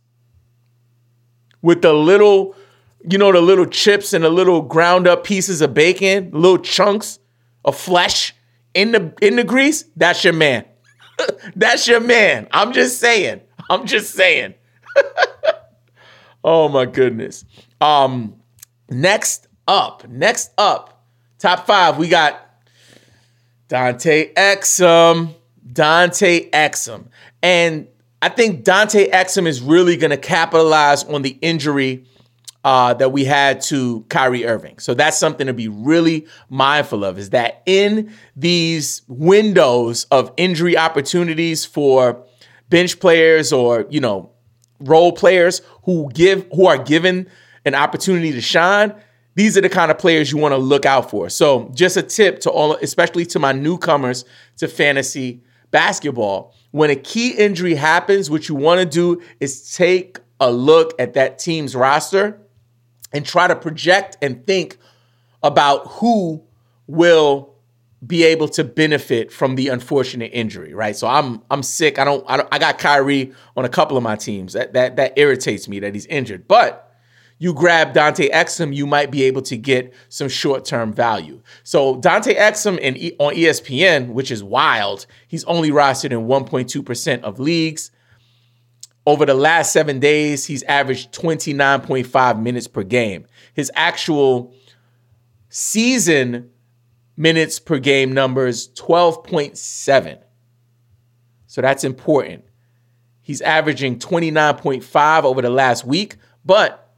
[1.61, 2.55] With the little,
[3.09, 7.19] you know, the little chips and the little ground up pieces of bacon, little chunks
[7.63, 8.33] of flesh
[8.73, 10.65] in the in the grease, that's your man.
[11.55, 12.47] that's your man.
[12.51, 13.41] I'm just saying.
[13.69, 14.55] I'm just saying.
[16.43, 17.45] oh my goodness.
[17.81, 18.35] Um
[18.89, 20.07] next up.
[20.09, 21.05] Next up,
[21.37, 22.41] top five, we got
[23.67, 25.35] Dante Exum.
[25.71, 27.05] Dante Exum.
[27.43, 27.87] And
[28.21, 32.05] I think Dante Exum is really going to capitalize on the injury
[32.63, 34.79] uh, that we had to Kyrie Irving.
[34.79, 40.77] So that's something to be really mindful of is that in these windows of injury
[40.77, 42.25] opportunities for
[42.69, 44.31] bench players or, you know,
[44.79, 47.27] role players who give who are given
[47.65, 48.93] an opportunity to shine,
[49.35, 51.29] these are the kind of players you want to look out for.
[51.29, 54.25] So, just a tip to all, especially to my newcomers
[54.57, 56.53] to fantasy basketball.
[56.71, 61.13] When a key injury happens, what you want to do is take a look at
[61.13, 62.39] that team's roster
[63.11, 64.77] and try to project and think
[65.41, 66.43] about who
[66.87, 67.53] will
[68.05, 70.95] be able to benefit from the unfortunate injury, right?
[70.95, 71.99] So I'm I'm sick.
[71.99, 74.53] I don't I, don't, I got Kyrie on a couple of my teams.
[74.53, 76.47] That that that irritates me that he's injured.
[76.47, 76.88] But
[77.39, 81.41] you grab Dante Exum, you might be able to get some short-term value.
[81.63, 87.39] So Dante Exum in, on ESPN, which is wild, he's only rostered in 1.2% of
[87.39, 87.91] leagues.
[89.07, 93.25] Over the last seven days, he's averaged 29.5 minutes per game.
[93.53, 94.53] His actual
[95.47, 96.51] season
[97.15, 100.19] minutes per game numbers 12.7.
[101.47, 102.43] So that's important.
[103.21, 106.88] He's averaging 29.5 over the last week, but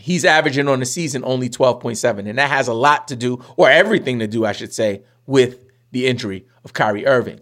[0.00, 2.28] he's averaging on the season only 12.7.
[2.28, 5.60] And that has a lot to do, or everything to do, I should say, with
[5.92, 7.40] the injury of Kyrie Irving.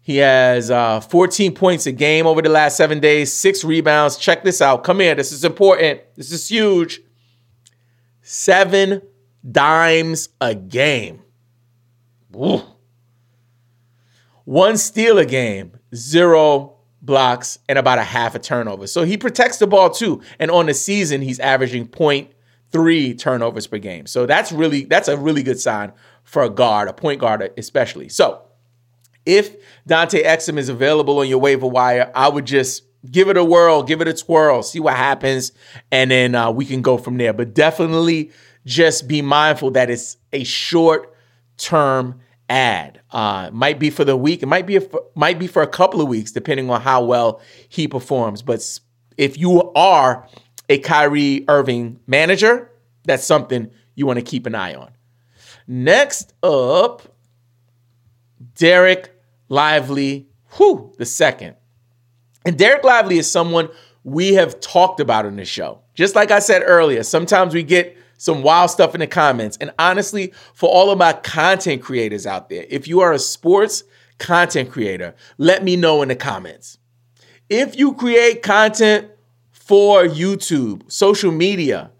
[0.00, 4.18] He has uh, 14 points a game over the last seven days, six rebounds.
[4.18, 4.84] Check this out.
[4.84, 5.14] Come here.
[5.14, 6.02] This is important.
[6.16, 7.00] This is huge.
[8.20, 9.00] Seven
[9.50, 11.22] dimes a game.
[12.36, 12.62] Ooh.
[14.44, 16.73] One steal a game, zero
[17.04, 18.86] blocks, and about a half a turnover.
[18.86, 20.22] So he protects the ball too.
[20.38, 24.06] And on the season, he's averaging 0.3 turnovers per game.
[24.06, 28.08] So that's really that's a really good sign for a guard, a point guard especially.
[28.08, 28.42] So
[29.26, 33.44] if Dante Exum is available on your waiver wire, I would just give it a
[33.44, 35.52] whirl, give it a twirl, see what happens,
[35.90, 37.32] and then uh, we can go from there.
[37.32, 38.30] But definitely
[38.64, 41.14] just be mindful that it's a short
[41.56, 43.00] term ad.
[43.10, 44.42] Uh, might be for the week.
[44.42, 44.82] It might be a,
[45.14, 48.42] might be for a couple of weeks, depending on how well he performs.
[48.42, 48.80] But
[49.16, 50.28] if you are
[50.68, 52.70] a Kyrie Irving manager,
[53.04, 54.90] that's something you want to keep an eye on.
[55.66, 57.02] Next up,
[58.54, 59.08] Dereck
[59.48, 61.56] Lively, who the second.
[62.44, 63.68] And Dereck Lively is someone
[64.02, 65.80] we have talked about in the show.
[65.94, 69.58] Just like I said earlier, sometimes we get some wild stuff in the comments.
[69.60, 73.84] And honestly, for all of my content creators out there, if you are a sports
[74.18, 76.78] content creator, let me know in the comments.
[77.50, 79.10] If you create content
[79.52, 81.90] for YouTube, social media,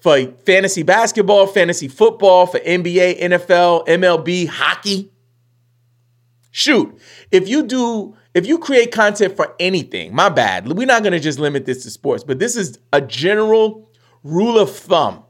[0.00, 5.12] for fantasy basketball, fantasy football, for NBA, NFL, MLB, hockey,
[6.50, 6.98] shoot,
[7.30, 10.72] if you do if you create content for anything, my bad.
[10.72, 13.90] We're not going to just limit this to sports, but this is a general
[14.22, 15.24] rule of thumb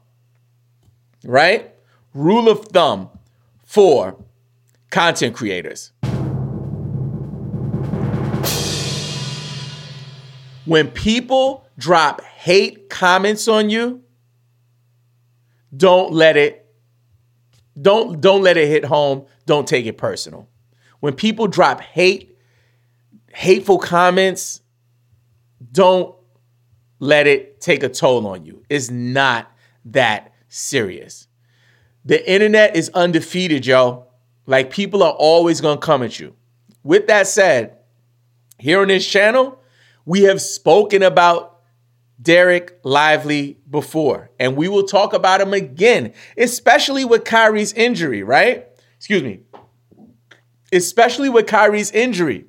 [1.25, 1.75] right?
[2.15, 3.11] Rule of thumb
[3.65, 4.17] for
[4.91, 5.93] content creators.
[10.65, 14.03] When people drop hate comments on you,
[15.77, 16.67] don't let it
[17.81, 19.27] don't don't let it hit home.
[19.47, 20.49] Don't take it personal.
[21.01, 22.37] When people drop hate
[23.33, 24.61] hateful comments,
[25.73, 26.15] don't
[26.99, 28.63] let it take a toll on you.
[28.69, 29.51] It's not
[29.87, 31.29] that serious.
[32.05, 34.07] The internet is undefeated, yo.
[34.47, 36.35] Like people are always to come at you.
[36.83, 37.79] With that said,
[38.59, 39.59] here on this channel,
[40.05, 41.61] we have spoken about
[42.21, 48.67] Dereck Lively before, and we will talk about him again, especially with Kyrie's injury, right?
[48.97, 49.41] Excuse me.
[50.73, 52.47] Especially with Kyrie's injury.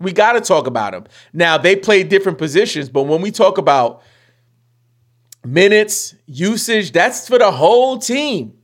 [0.00, 1.04] We got to talk about him.
[1.32, 4.02] Now, they play different positions, but when we talk about
[5.44, 8.56] minutes, usage, that's for the whole team.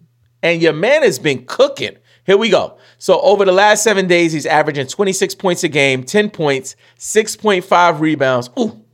[0.43, 1.97] And your man has been cooking.
[2.25, 2.79] Here we go.
[2.99, 8.01] So over the last seven days, he's averaging 26 points a game, 10 points, 6.5
[8.01, 8.85] rebounds, ooh,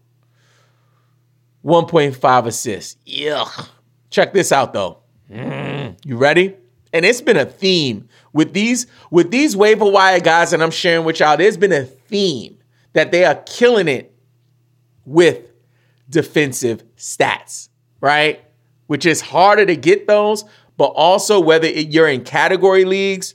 [1.64, 2.96] 1.5 assists.
[3.06, 3.68] Yuck.
[4.10, 4.98] Check this out though.
[5.30, 6.56] Mm, you ready?
[6.92, 11.04] And it's been a theme with these with these waiver wire guys that I'm sharing
[11.04, 11.36] with y'all.
[11.36, 12.58] There's been a theme
[12.92, 14.14] that they are killing it
[15.04, 15.50] with
[16.08, 17.68] defensive stats
[18.06, 18.40] right?
[18.86, 20.44] Which is harder to get those,
[20.76, 23.34] but also whether you're in category leagues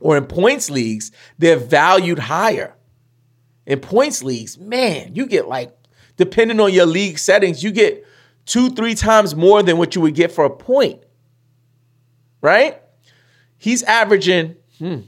[0.00, 2.74] or in points leagues, they're valued higher.
[3.66, 5.76] In points leagues, man, you get like,
[6.16, 8.06] depending on your league settings, you get
[8.46, 11.02] two, three times more than what you would get for a point,
[12.40, 12.80] right?
[13.58, 15.00] He's averaging hmm,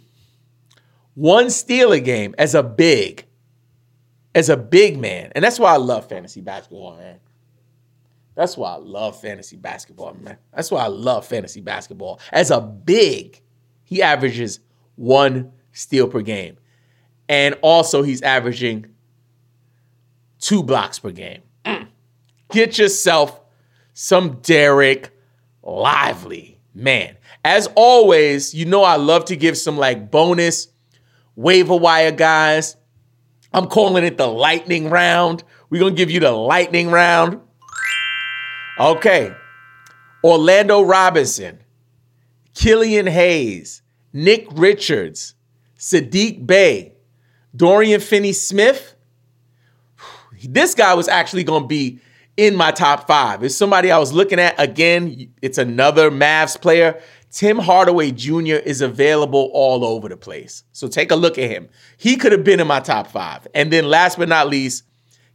[1.15, 3.25] one steal a game as a big,
[4.35, 5.33] as a big man.
[5.35, 7.19] And that's why I love fantasy basketball, man.
[8.35, 10.39] That's why I love fantasy basketball, man.
[10.55, 12.21] That's why I love fantasy basketball.
[12.33, 13.41] As a big,
[13.85, 14.61] he averages
[14.97, 16.57] one steal per game.
[17.29, 18.87] And also, he's averaging
[20.41, 21.43] two blocks per game.
[21.65, 21.89] Mm.
[22.51, 23.41] Get yourself
[23.95, 25.11] some Dereck
[25.63, 27.17] Lively, man.
[27.45, 30.69] As always, you know I love to give some like bonus
[31.37, 32.77] waiver wire guys.
[33.53, 35.45] I'm calling it the lightning round.
[35.71, 37.41] We're going to give you the lightning round.
[38.79, 39.35] Okay.
[40.23, 41.59] Orlando Robinson,
[42.55, 43.83] Killian Hayes,
[44.13, 45.35] Nick Richards,
[45.79, 46.95] Saddiq Bey,
[47.55, 48.95] Dorian Finney Smith.
[50.43, 52.01] This guy was actually going to be
[52.37, 53.43] in my top five.
[53.45, 54.55] It's somebody I was looking at.
[54.59, 57.01] Again, it's another Mavs player.
[57.31, 58.55] Tim Hardaway Jr.
[58.55, 60.65] is available all over the place.
[60.73, 61.69] So take a look at him.
[61.97, 63.47] He could have been in my top five.
[63.55, 64.85] And then last but not least,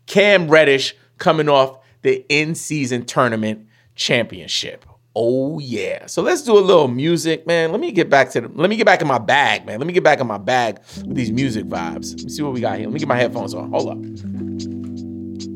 [0.06, 4.85] Cam Reddish coming off the in season tournament championship.
[5.15, 6.05] Oh yeah.
[6.05, 7.71] So let's do a little music, man.
[7.71, 9.79] Let me get back to the, let me get back in my bag, man.
[9.79, 12.15] Let me get back in my bag with these music vibes.
[12.15, 12.88] Let me see what we got here.
[12.88, 13.71] Let me get my headphones on.
[13.71, 13.97] Hold up.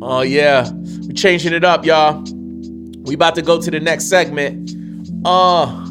[0.01, 0.70] Oh yeah.
[0.74, 2.22] We're changing it up, y'all.
[3.03, 4.72] We about to go to the next segment.
[5.24, 5.89] Oh.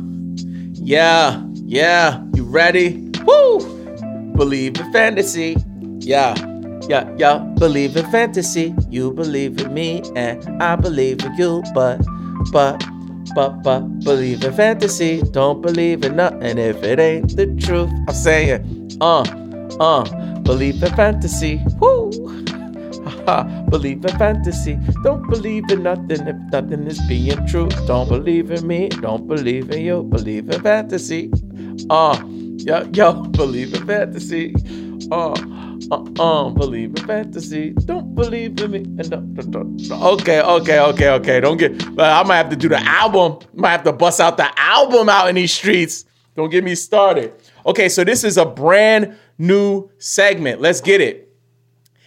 [0.72, 1.42] Yeah.
[1.64, 2.22] Yeah.
[2.34, 3.10] You ready?
[3.24, 3.60] Woo!
[4.34, 5.56] Believe in fantasy.
[6.00, 6.51] Yeah
[6.88, 7.38] yeah, yeah.
[7.58, 11.62] Believe in fantasy, you believe in me, and I believe in you.
[11.74, 12.00] But,
[12.52, 12.84] but,
[13.34, 17.90] but, but, believe in fantasy, don't believe in nothing if it ain't the truth.
[18.08, 19.22] I'm saying, uh,
[19.80, 20.04] uh,
[20.40, 22.10] believe in fantasy, woo.
[23.70, 24.78] Believe in fantasy.
[25.02, 27.68] Don't believe in nothing if nothing is being true.
[27.86, 28.88] Don't believe in me.
[28.88, 30.02] Don't believe in you.
[30.02, 31.30] Believe in fantasy.
[31.88, 32.20] Uh,
[32.58, 34.54] yo, yo, believe in fantasy.
[35.10, 35.34] Uh,
[35.90, 37.70] uh, uh, believe in fantasy.
[37.70, 38.78] Don't believe in me.
[38.78, 39.90] And don't, don't.
[39.90, 41.40] Okay, okay, okay, okay.
[41.40, 41.72] Don't get.
[41.98, 43.38] I might have to do the album.
[43.54, 46.04] Might have to bust out the album out in these streets.
[46.34, 47.34] Don't get me started.
[47.66, 50.60] Okay, so this is a brand new segment.
[50.60, 51.34] Let's get it.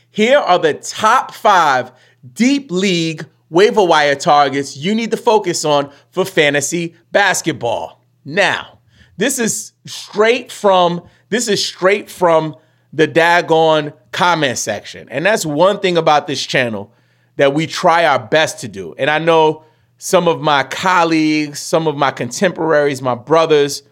[0.10, 1.92] Here are the top five
[2.34, 8.02] deep league waiver wire targets you need to focus on for fantasy basketball.
[8.24, 8.80] Now,
[9.18, 12.56] this is straight from this is straight from
[12.96, 15.10] the daggone comment section.
[15.10, 16.94] And that's one thing about this channel
[17.36, 18.96] that we try our best to do.
[18.98, 19.66] And I know
[19.98, 23.84] some of my colleagues, some of my contemporaries, my brothers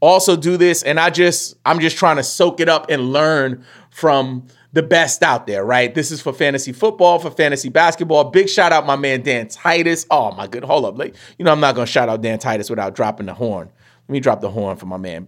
[0.00, 3.64] also do this and I just I'm just trying to soak it up and learn
[3.90, 5.92] from the best out there, right?
[5.92, 8.30] This is for fantasy football, for fantasy basketball.
[8.30, 10.06] Big shout out my man Dan Titus.
[10.12, 10.96] Oh my good, hold up.
[10.96, 13.68] Like, you know, I'm not gonna shout out Dan Titus without dropping the horn.
[14.06, 15.26] Let me drop the horn for my man.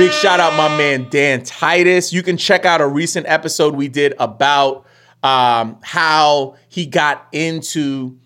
[0.00, 2.10] Big shout out my man Dan Titus.
[2.10, 4.86] You can check out a recent episode we did about
[5.22, 8.18] um, how he got into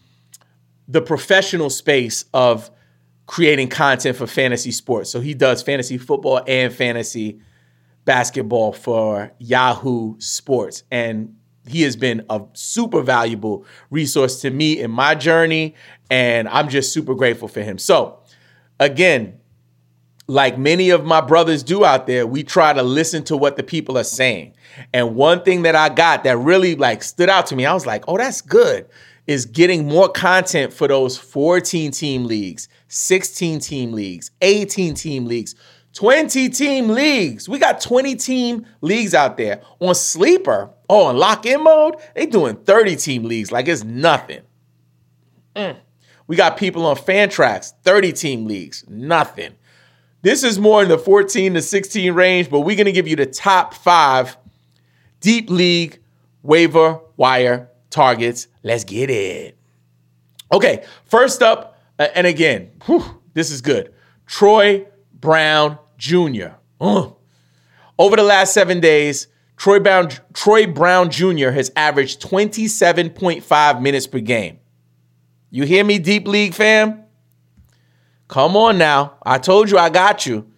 [0.86, 2.70] the professional space of
[3.26, 5.10] creating content for fantasy sports.
[5.10, 7.40] So he does fantasy football and fantasy
[8.04, 10.84] basketball for Yahoo Sports.
[10.92, 11.34] And
[11.66, 15.74] he has been a super valuable resource to me in my journey.
[16.08, 17.78] And I'm just super grateful for him.
[17.78, 18.20] So,
[18.78, 19.40] again,
[20.26, 23.62] like many of my brothers do out there, we try to listen to what the
[23.62, 24.54] people are saying.
[24.92, 27.86] And one thing that I got that really like stood out to me, I was
[27.86, 28.86] like, oh, that's good,
[29.26, 35.54] is getting more content for those 14 team leagues, 16 team leagues, 18 team leagues,
[35.92, 37.48] 20 team leagues.
[37.48, 39.62] We got 20 team leagues out there.
[39.78, 44.42] On Sleeper, oh, on lock in mode, they doing 30 team leagues like it's nothing.
[45.54, 45.76] Mm.
[46.26, 49.54] We got people on Fantrax, 30 team leagues, nothing.
[50.24, 53.14] This is more in the 14 to 16 range, but we're going to give you
[53.14, 54.38] the top five
[55.20, 56.00] deep league
[56.42, 58.48] waiver wire targets.
[58.62, 59.58] Let's get it.
[60.50, 63.04] Okay, first up, uh, and again, whew,
[63.34, 63.92] this is good.
[64.24, 66.54] Troy Brown Jr.
[66.80, 67.14] Ugh.
[67.98, 71.50] Over the last seven days, Troy Brown, Troy Brown Jr.
[71.50, 74.58] has averaged 27.5 minutes per game.
[75.50, 77.03] You hear me, Deep League fam?
[78.28, 79.18] Come on now.
[79.24, 80.50] I told you I got you.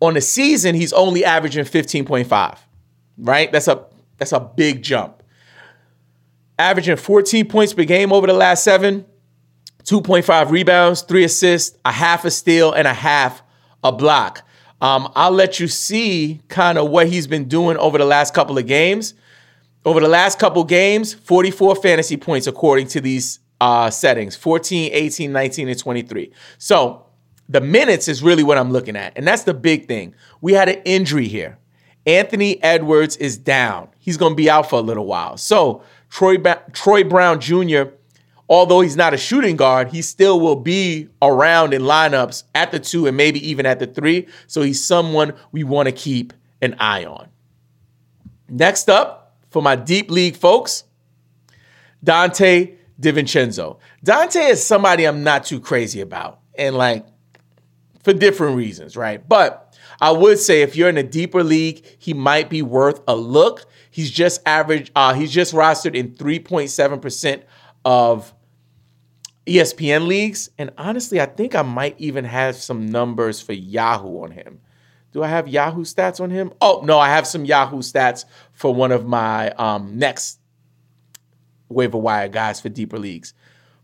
[0.00, 2.58] On the season, he's only averaging 15.5.
[3.18, 3.52] Right?
[3.52, 3.84] That's a
[4.16, 5.22] that's a big jump.
[6.58, 9.04] Averaging 14 points per game over the last 7,
[9.84, 13.42] 2.5 rebounds, 3 assists, a half a steal and a half
[13.82, 14.46] a block.
[14.80, 18.56] Um, I'll let you see kind of what he's been doing over the last couple
[18.56, 19.14] of games.
[19.84, 25.32] Over the last couple games, 44 fantasy points according to these uh, settings 14, 18,
[25.32, 26.32] 19, and 23.
[26.58, 27.06] So
[27.48, 29.12] the minutes is really what I'm looking at.
[29.16, 30.14] And that's the big thing.
[30.40, 31.58] We had an injury here.
[32.06, 33.88] Anthony Edwards is down.
[33.98, 35.36] He's going to be out for a little while.
[35.36, 37.82] So Troy, ba- Troy Brown Jr.,
[38.48, 42.80] although he's not a shooting guard, he still will be around in lineups at the
[42.80, 44.26] two and maybe even at the three.
[44.46, 46.32] So he's someone we want to keep
[46.62, 47.28] an eye on.
[48.48, 50.84] Next up, for my deep league folks,
[52.04, 53.78] Donte DiVincenzo.
[54.04, 57.06] Donte is somebody I'm not too crazy about, and like
[58.02, 59.26] for different reasons, right?
[59.26, 59.70] But
[60.00, 63.66] I would say if you're in a deeper league, he might be worth a look.
[63.90, 67.42] He's just average, uh, he's just rostered in 3.7%
[67.84, 68.32] of
[69.46, 70.50] ESPN leagues.
[70.58, 74.60] And honestly, I think I might even have some numbers for Yahoo on him.
[75.12, 76.52] Do I have Yahoo stats on him?
[76.60, 80.39] Oh, no, I have some Yahoo stats for one of my um, next
[81.70, 83.32] waiver wire guys for deeper leagues.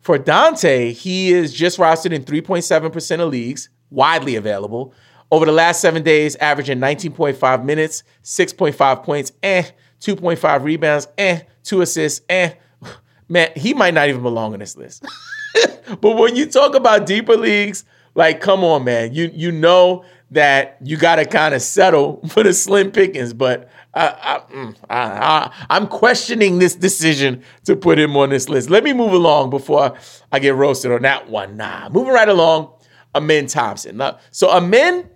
[0.00, 4.92] For Donte, he is just rostered in 3.7% of leagues, widely available.
[5.30, 9.64] Over the last seven days, averaging 19.5 minutes, 6.5 points, eh,
[10.00, 12.52] 2.5 rebounds, eh, two assists, eh.
[13.28, 15.04] Man, he might not even belong on this list.
[16.00, 17.84] but when you talk about deeper leagues,
[18.16, 19.12] like, come on, man.
[19.12, 23.32] You you know that you got to kind of settle for the slim pickings.
[23.32, 28.68] But I, mm, I, I, I'm questioning this decision to put him on this list.
[28.68, 29.96] Let me move along before
[30.30, 31.56] I get roasted on that one.
[31.56, 32.72] Nah, moving right along.
[33.14, 34.00] Amen Thompson.
[34.30, 35.08] So Amen,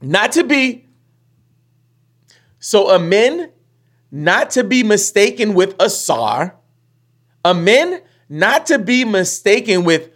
[0.00, 0.86] not to be.
[2.60, 3.50] So Amen,
[4.12, 6.54] not to be mistaken with Ausar.
[7.44, 10.10] Amen, not to be mistaken with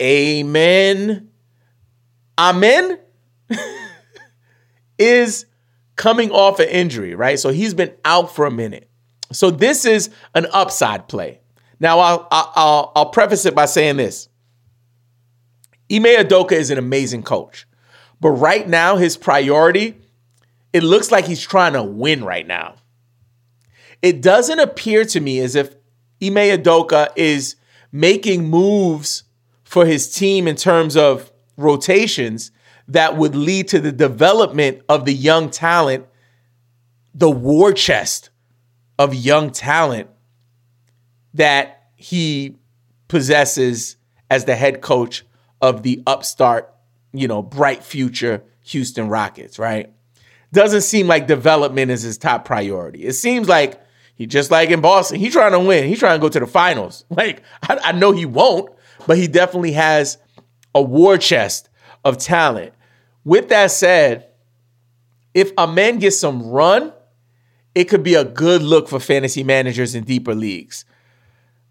[0.00, 1.28] Amen.
[2.38, 2.98] Amen
[4.98, 5.44] is
[6.00, 7.38] coming off an injury, right?
[7.38, 8.88] So he's been out for a minute.
[9.32, 11.40] So this is an upside play.
[11.78, 14.30] Now I'll I'll I'll preface it by saying this.
[15.92, 17.66] Ime Udoka is an amazing coach.
[18.18, 19.94] But right now his priority
[20.72, 22.76] it looks like he's trying to win right now.
[24.00, 25.74] It doesn't appear to me as if
[26.22, 27.56] Ime Udoka is
[27.92, 29.24] making moves
[29.64, 32.52] for his team in terms of rotations
[32.90, 36.06] that would lead to the development of the young talent,
[37.14, 38.30] the war chest
[38.98, 40.08] of young talent
[41.34, 42.56] that he
[43.08, 43.96] possesses
[44.28, 45.24] as the head coach
[45.60, 46.72] of the upstart,
[47.12, 49.92] you know, bright future Houston Rockets, right?
[50.52, 53.04] Doesn't seem like development is his top priority.
[53.04, 53.80] It seems like
[54.16, 55.88] he just like in Boston, he's trying to win.
[55.88, 57.04] He's trying to go to the finals.
[57.10, 58.70] Like I, I know he won't,
[59.06, 60.18] but he definitely has
[60.74, 61.68] a war chest
[62.04, 62.72] of talent.
[63.24, 64.28] With that said,
[65.34, 66.92] if Amen gets some run,
[67.74, 70.84] it could be a good look for fantasy managers in deeper leagues.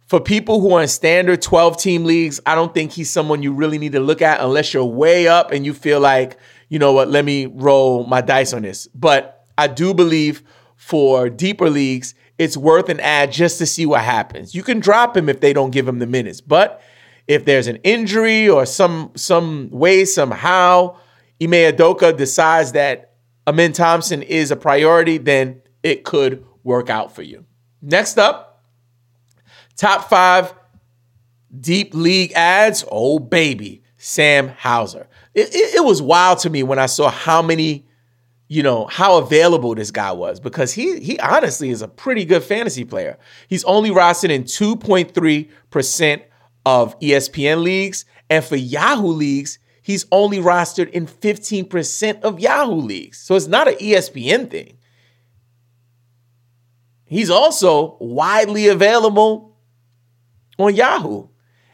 [0.08, 3.54] For people who are in standard 12 team leagues, I don't think he's someone you
[3.54, 6.38] really need to look at unless you're way up and you feel like,
[6.68, 8.88] you know what, let me roll my dice on this.
[8.88, 10.42] But I do believe
[10.78, 14.56] for deeper leagues, it's worth an ad just to see what happens.
[14.56, 16.82] You can drop him if they don't give him the minutes, but
[17.28, 20.96] if there's an injury or some some way somehow
[21.42, 23.14] Ime Udoka decides that
[23.48, 27.46] Amen Thompson is a priority, then it could work out for you.
[27.82, 28.64] Next up,
[29.76, 30.54] top five
[31.60, 32.84] deep league ads.
[32.92, 35.08] Oh baby, Sam Hauser.
[35.34, 37.86] It, it, it was wild to me when I saw how many
[38.48, 42.44] you know how available this guy was because he he honestly is a pretty good
[42.44, 43.18] fantasy player.
[43.48, 46.24] He's only rostered in 2.3%
[46.66, 49.59] of ESPN leagues and for Yahoo leagues,
[49.90, 53.18] he's only rostered in 15% of Yahoo leagues.
[53.18, 54.78] So it's not an ESPN thing.
[57.06, 59.58] He's also widely available
[60.60, 61.30] on Yahoo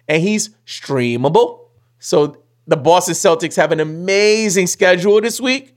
[0.07, 1.67] and he's streamable.
[1.99, 5.75] So the Boston Celtics have an amazing schedule this week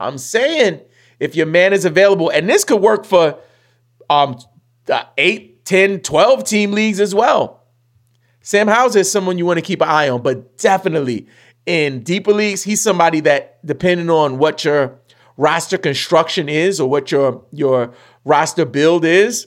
[0.00, 0.80] I'm saying
[1.20, 3.38] if your man is available, and this could work for
[4.10, 4.38] um,
[5.16, 7.62] 8, 10, 12 team leagues as well.
[8.40, 11.26] Sam Hauser is someone you want to keep an eye on, but definitely
[11.66, 14.98] in deeper leagues, he's somebody that, depending on what your
[15.36, 17.92] roster construction is or what your your
[18.24, 19.46] roster build is,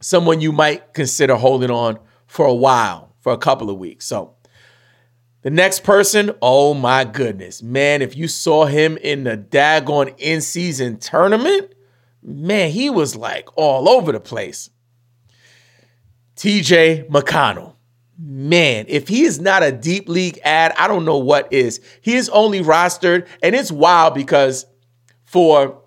[0.00, 4.04] someone you might consider holding on for a while, for a couple of weeks.
[4.06, 4.34] So
[5.42, 10.40] the next person, oh my goodness, man, if you saw him in the daggone in
[10.40, 11.74] season tournament,
[12.22, 14.70] man, he was like all over the place.
[16.36, 17.73] TJ McConnell.
[18.16, 21.80] Man, if he is not a deep league ad, I don't know what is.
[22.00, 24.66] He is only rostered, and it's wild because
[25.24, 25.82] for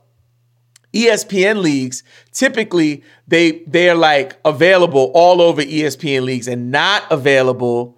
[0.93, 7.97] ESPN leagues, typically they they are like available all over ESPN leagues and not available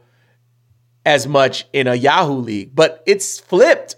[1.06, 3.96] as much in a Yahoo league, but it's flipped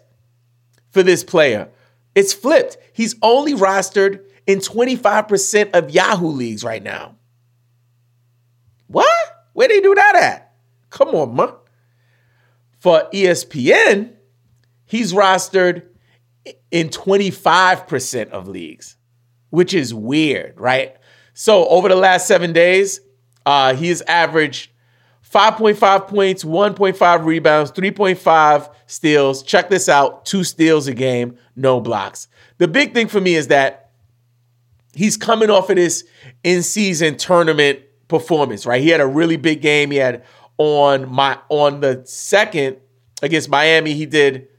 [0.91, 1.69] for this player.
[2.15, 2.77] It's flipped.
[2.93, 7.15] He's only rostered in 25% of Yahoo leagues right now.
[8.87, 9.30] What?
[9.53, 10.53] Where they do that at?
[10.89, 11.49] Come on, man.
[12.79, 14.13] For ESPN,
[14.85, 15.83] he's rostered
[16.71, 18.97] in 25% of leagues,
[19.49, 20.95] which is weird, right?
[21.33, 23.01] So over the last seven days,
[23.45, 24.71] uh, he has averaged
[25.31, 29.43] 5.5 points, 1.5 rebounds, 3.5 steals.
[29.43, 32.27] Check this out two steals a game, no blocks.
[32.57, 33.91] The big thing for me is that
[34.93, 36.03] he's coming off of this
[36.43, 37.79] in season tournament
[38.11, 38.81] performance, right?
[38.81, 39.89] He had a really big game.
[39.89, 40.23] He had
[40.59, 42.77] on my on the second
[43.23, 44.49] against Miami, he did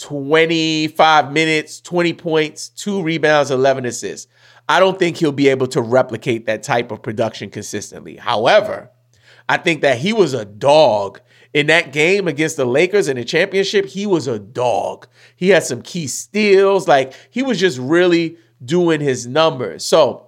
[0.00, 4.30] 25 minutes, 20 points, two rebounds, 11 assists.
[4.68, 8.16] I don't think he'll be able to replicate that type of production consistently.
[8.16, 8.90] However,
[9.48, 11.20] I think that he was a dog
[11.54, 13.86] in that game against the Lakers in the championship.
[13.86, 15.06] He was a dog.
[15.36, 16.86] He had some key steals.
[16.86, 19.84] Like he was just really doing his numbers.
[19.84, 20.27] So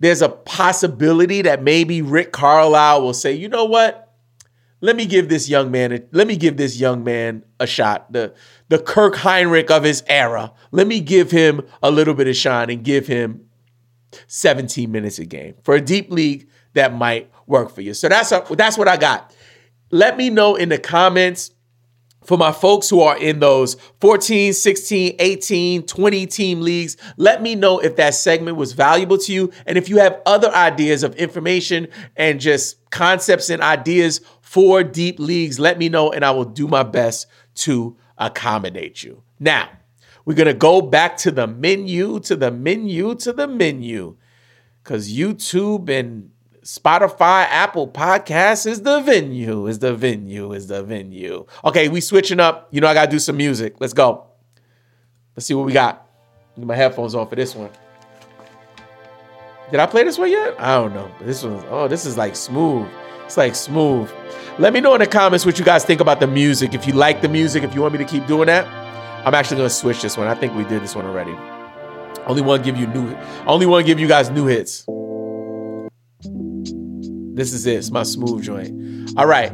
[0.00, 4.08] there's a possibility that maybe Rick Carlisle will say, you know what?
[4.80, 8.10] Let me give this young man, a, let me give this young man a shot.
[8.12, 8.34] The
[8.68, 10.52] the Kirk Hinrich of his era.
[10.70, 13.46] Let me give him a little bit of shine and give him
[14.26, 15.54] 17 minutes a game.
[15.64, 17.92] For a deep league, that might work for you.
[17.92, 19.34] So that's a, that's what I got.
[19.90, 21.50] Let me know in the comments
[22.24, 27.54] for my folks who are in those 14, 16, 18, 20 team leagues, let me
[27.54, 29.52] know if that segment was valuable to you.
[29.66, 35.18] And if you have other ideas of information and just concepts and ideas for deep
[35.18, 39.22] leagues, let me know and I will do my best to accommodate you.
[39.38, 39.68] Now,
[40.24, 44.16] We're going to go back to the menu, to the menu, to the menu.
[44.82, 46.30] Because YouTube and
[46.70, 51.44] Spotify, Apple Podcasts is the venue, is the venue, is the venue.
[51.64, 52.68] Okay, we switching up.
[52.70, 53.74] You know, I got to do some music.
[53.80, 54.28] Let's go.
[55.34, 56.06] Let's see what we got.
[56.56, 57.70] Get my headphones on for this one.
[59.72, 60.54] Did I play this one yet?
[60.60, 61.10] I don't know.
[61.22, 62.88] This one, oh, this is like smooth.
[63.24, 64.08] It's like smooth.
[64.60, 66.72] Let me know in the comments what you guys think about the music.
[66.72, 68.64] If you like the music, if you want me to keep doing that,
[69.26, 70.28] I'm actually gonna switch this one.
[70.28, 71.34] I think we did this one already.
[72.26, 73.16] Only one give you new.
[73.44, 74.86] Only one give you guys new hits.
[77.34, 77.76] This is it.
[77.76, 79.16] It's my smooth joint.
[79.16, 79.52] All right.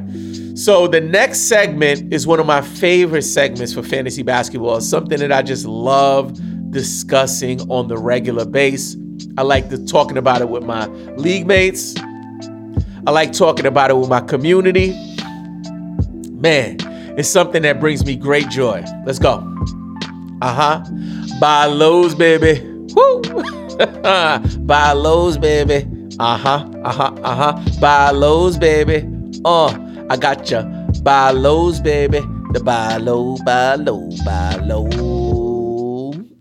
[0.55, 4.79] So the next segment is one of my favorite segments for fantasy basketball.
[4.79, 6.39] It's something that I just love
[6.71, 8.97] discussing on the regular base.
[9.39, 11.95] I like the, talking about it with my league mates.
[13.07, 14.91] I like talking about it with my community.
[16.33, 16.77] Man,
[17.19, 18.85] it's something that brings me great joy.
[19.05, 19.35] Let's go.
[20.43, 20.85] Uh huh.
[21.41, 22.61] Buy Lowe's, baby.
[22.95, 23.23] Woo.
[24.67, 25.87] Buy Lowe's, baby.
[26.19, 26.71] Uh huh.
[26.85, 27.15] Uh huh.
[27.23, 27.81] Uh huh.
[27.81, 29.09] Buy Lowe's, baby.
[29.45, 29.77] Uh,
[30.09, 30.63] I got ya.
[31.03, 32.21] Buy Lowe's, baby.
[32.53, 34.89] The buy low, buy low, buy low,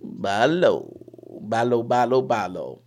[0.02, 0.98] buy low,
[1.42, 2.84] buy low, buy low, buy low.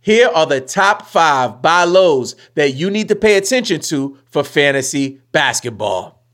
[0.00, 4.44] Here are the top five buy lows that you need to pay attention to for
[4.44, 6.24] fantasy basketball.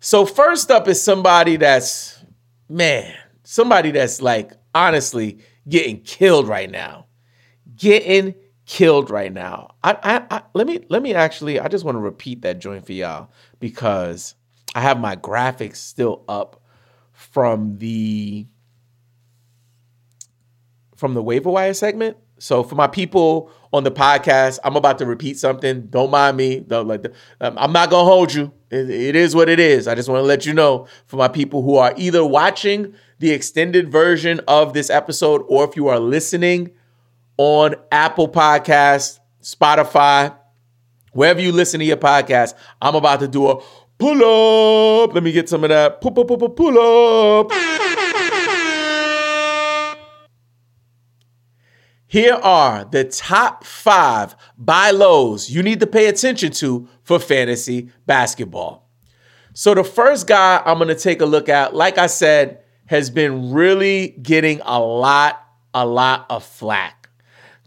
[0.00, 2.24] So, first up is somebody that's,
[2.68, 5.38] man, somebody that's like honestly
[5.68, 7.06] getting killed right now.
[7.80, 8.34] Getting
[8.66, 9.74] killed right now.
[9.82, 12.84] I, I, I let me let me actually I just want to repeat that joint
[12.84, 14.34] for y'all because
[14.74, 16.62] I have my graphics still up
[17.12, 18.46] from the
[20.94, 22.18] from the waiver wire segment.
[22.38, 25.86] So for my people on the podcast, I'm about to repeat something.
[25.86, 26.60] Don't mind me.
[26.60, 27.06] Don't like
[27.40, 28.52] um, I'm not gonna hold you.
[28.70, 29.88] It, it is what it is.
[29.88, 33.30] I just want to let you know for my people who are either watching the
[33.30, 36.70] extended version of this episode or if you are listening
[37.42, 40.36] on Apple Podcasts, Spotify,
[41.12, 43.62] wherever you listen to your podcast, I'm about to do a
[43.96, 45.14] pull up.
[45.14, 47.50] Let me get some of that pull, pull, pull, pull up.
[52.08, 57.88] Here are the top five buy lows you need to pay attention to for fantasy
[58.04, 58.86] basketball.
[59.54, 63.08] So, the first guy I'm going to take a look at, like I said, has
[63.08, 66.99] been really getting a lot, a lot of flack.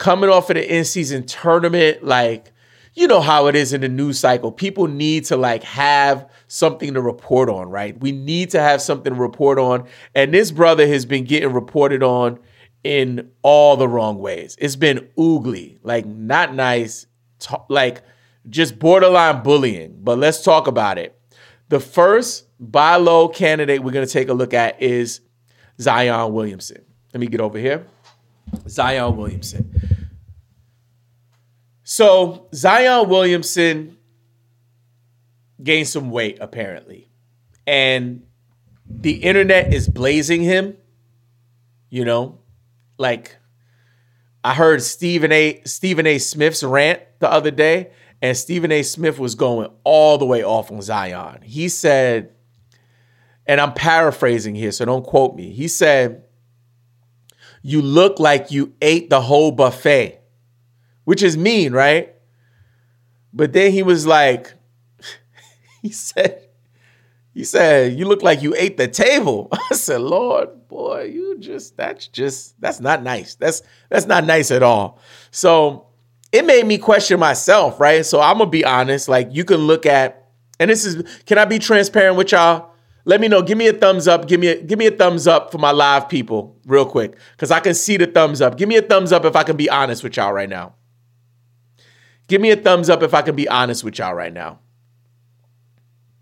[0.03, 2.51] Coming off of the in season tournament, like,
[2.93, 4.51] you know how it is in the news cycle.
[4.51, 7.97] People need to like have something to report on, right?
[8.01, 9.87] We need to have something to report on.
[10.13, 12.37] And this brother has been getting reported on
[12.83, 14.57] in all the wrong ways.
[14.59, 17.05] It's been oogly, like not nice,
[17.39, 18.01] t- like
[18.49, 19.99] just borderline bullying.
[20.03, 21.17] But let's talk about it.
[21.69, 25.21] The first buy low candidate we're going to take a look at is
[25.79, 26.83] Zion Williamson.
[27.13, 27.87] Let me get over here.
[28.67, 29.92] Zion Williamson.
[31.95, 33.99] So, Zion Williamson
[35.61, 37.11] gained some weight apparently.
[37.67, 38.23] And
[38.89, 40.75] the internet is blazing him,
[41.91, 42.39] you know,
[42.97, 43.37] like
[44.43, 45.61] I heard Stephen A.
[45.65, 46.17] Stephen A.
[46.17, 47.91] Smith's rant the other day,
[48.23, 48.81] and Stephen A.
[48.81, 51.43] Smith was going all the way off on Zion.
[51.43, 52.33] He said,
[53.45, 55.51] and I'm paraphrasing here, so don't quote me.
[55.51, 56.23] He said,
[57.61, 60.22] "You look like you ate the whole buffet,"
[61.05, 62.13] which is mean, right?
[63.33, 64.53] But then he was like,
[65.81, 66.43] he said,
[67.33, 69.49] he said, You look like you ate the table.
[69.71, 73.35] I said, Lord, boy, you just that's just that's not nice.
[73.35, 74.99] That's that's not nice at all.
[75.31, 75.87] So
[76.31, 78.05] it made me question myself, right?
[78.05, 79.09] So I'm gonna be honest.
[79.09, 80.27] Like you can look at,
[80.59, 82.69] and this is can I be transparent with y'all?
[83.05, 83.41] Let me know.
[83.41, 84.27] Give me a thumbs up.
[84.27, 87.17] Give me a give me a thumbs up for my live people, real quick.
[87.37, 88.57] Cause I can see the thumbs up.
[88.57, 90.75] Give me a thumbs up if I can be honest with y'all right now.
[92.27, 94.59] Give me a thumbs up if I can be honest with y'all right now.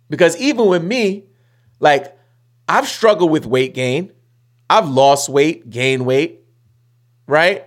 [0.10, 1.26] Because even with me,
[1.80, 2.18] like
[2.68, 4.14] I've struggled with weight gain.
[4.70, 6.42] I've lost weight, gained weight,
[7.28, 7.66] right?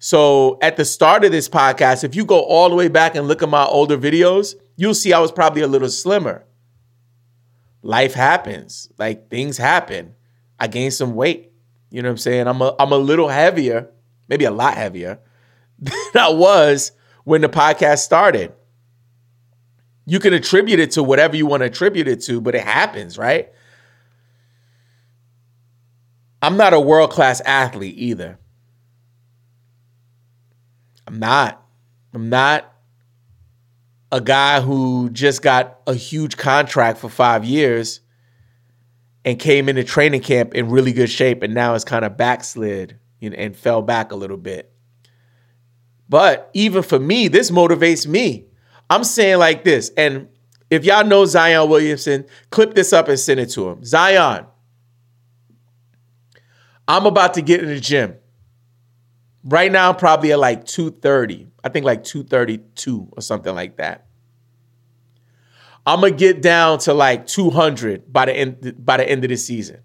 [0.00, 3.28] So at the start of this podcast, if you go all the way back and
[3.28, 6.44] look at my older videos, you'll see I was probably a little slimmer.
[7.82, 10.14] Life happens, like things happen.
[10.58, 11.52] I gained some weight.
[11.90, 12.48] You know what I'm saying?
[12.48, 13.90] I'm a, I'm a little heavier,
[14.28, 15.20] maybe a lot heavier
[15.78, 16.92] than I was
[17.24, 18.52] when the podcast started
[20.06, 23.16] you can attribute it to whatever you want to attribute it to, but it happens,
[23.16, 23.50] right?
[26.42, 28.38] I'm not a world class athlete either.
[31.06, 31.62] I'm not.
[32.12, 32.70] I'm not
[34.12, 38.00] a guy who just got a huge contract for five years
[39.24, 42.98] and came into training camp in really good shape and now is kind of backslid
[43.22, 44.73] and fell back a little bit.
[46.08, 48.46] But even for me, this motivates me.
[48.90, 50.28] I'm saying like this, and
[50.70, 53.84] if y'all know Zion Williamson, clip this up and send it to him.
[53.84, 54.46] Zion,
[56.86, 58.16] I'm about to get in the gym.
[59.44, 61.48] Right now, I'm probably at like 230.
[61.62, 64.06] I think like 232 or something like that.
[65.86, 69.36] I'm gonna get down to like 200 by the end by the end of the
[69.36, 69.80] season.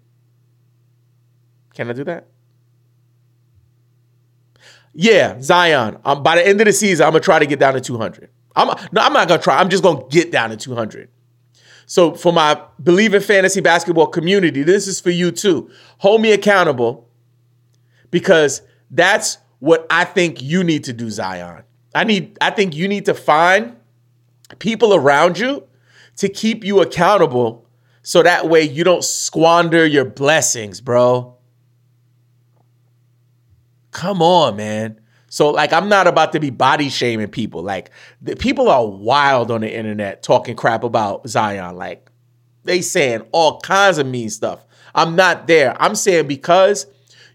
[1.74, 2.26] Can I do that?
[4.92, 5.98] Yeah, Zion.
[6.04, 8.30] Um, by the end of the season, I'm gonna try to get down to 200.
[8.56, 9.58] I'm no, I'm not gonna try.
[9.58, 11.08] I'm just gonna get down to 200.
[11.86, 15.70] So for my Bleav in fantasy basketball community, this is for you too.
[15.98, 17.08] Hold me accountable
[18.10, 21.64] because that's what I think you need to do, Zion.
[21.94, 23.76] I need I think you need to find
[24.58, 25.64] people around you
[26.16, 27.66] to keep you accountable
[28.02, 31.36] so that way you don't squander your blessings, bro.
[33.90, 35.00] Come on, man.
[35.28, 37.62] So like I'm not about to be body shaming people.
[37.62, 41.76] Like the, people are wild on the internet talking crap about Zion.
[41.76, 42.10] Like
[42.64, 44.64] they saying all kinds of mean stuff.
[44.94, 45.80] I'm not there.
[45.80, 46.86] I'm saying because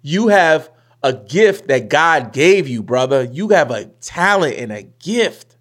[0.02, 0.70] you have
[1.04, 3.24] a gift that God gave you, brother.
[3.24, 5.56] You have a talent and a gift.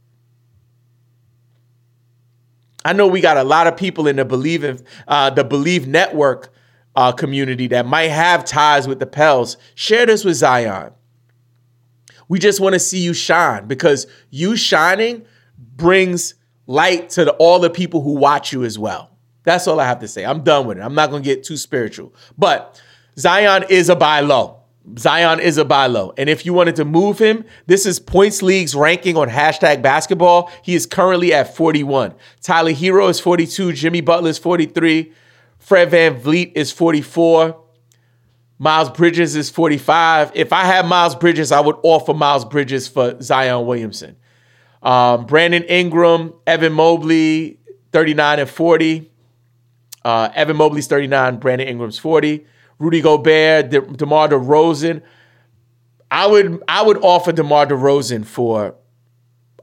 [2.84, 5.86] I know we got a lot of people in the believe in, uh, the Bleav
[5.86, 6.53] network
[6.97, 9.57] uh, community that might have ties with the Pels.
[9.74, 10.92] Share this with Zion.
[12.28, 15.24] We just want to see you shine because you shining
[15.59, 16.34] brings
[16.66, 19.11] light to the, all the people who watch you as well.
[19.42, 20.24] That's all I have to say.
[20.24, 20.80] I'm done with it.
[20.80, 22.14] I'm not going to get too spiritual.
[22.38, 22.80] But
[23.18, 24.61] Zion is a buy low.
[24.99, 26.12] Zion is a buy low.
[26.16, 30.51] And if you wanted to move him, this is Points League's ranking on hashtag basketball.
[30.62, 32.14] He is currently at 41.
[32.42, 33.72] Tyler Herro is 42.
[33.72, 35.12] Jimmy Butler is 43.
[35.64, 37.58] Fred VanVleet is 44.
[38.58, 40.32] Miles Bridges is 45.
[40.34, 44.16] If I had Miles Bridges, I would offer Miles Bridges for Zion Williamson.
[44.82, 47.58] Um, Brandon Ingram, Evan Mobley,
[47.92, 49.10] 39 and 40.
[50.04, 52.44] Uh, Evan Mobley's 39, Brandon Ingram's 40.
[52.78, 55.00] Rudy Gobert, De- DeMar DeRozan.
[56.10, 58.74] I would I would offer DeMar DeRozan for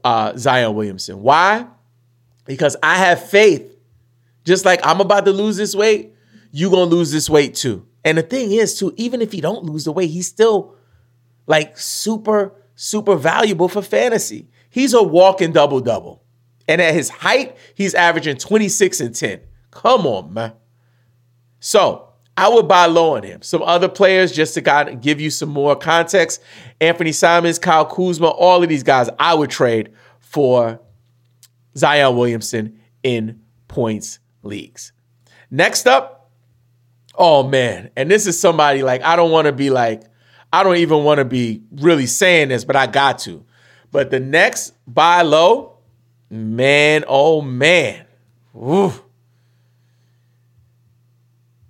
[0.02, 1.22] uh, Zion Williamson.
[1.22, 1.64] Why?
[2.44, 3.71] Because I have faith.
[4.44, 6.14] Just like I'm about to lose this weight,
[6.50, 7.86] you gonna lose this weight too.
[8.04, 10.74] And the thing is, too, even if he don't lose the weight, he's still
[11.46, 14.48] like super, super valuable for fantasy.
[14.70, 16.22] He's a walking double double.
[16.68, 19.40] And at his height, he's averaging 26 and 10.
[19.70, 20.52] Come on, man.
[21.60, 23.42] So I would buy low on him.
[23.42, 26.40] Some other players, just to kind of give you some more context
[26.80, 30.80] Anthony Simons, Kyle Kuzma, all of these guys, I would trade for
[31.76, 34.92] Zion Williamson in points leagues.
[35.50, 36.30] Next up,
[37.14, 40.02] oh man, and this is somebody like, I don't want to be like,
[40.52, 43.44] I don't even want to be really saying this, but I got to.
[43.90, 45.78] But the next buy low,
[46.30, 48.06] man, oh man.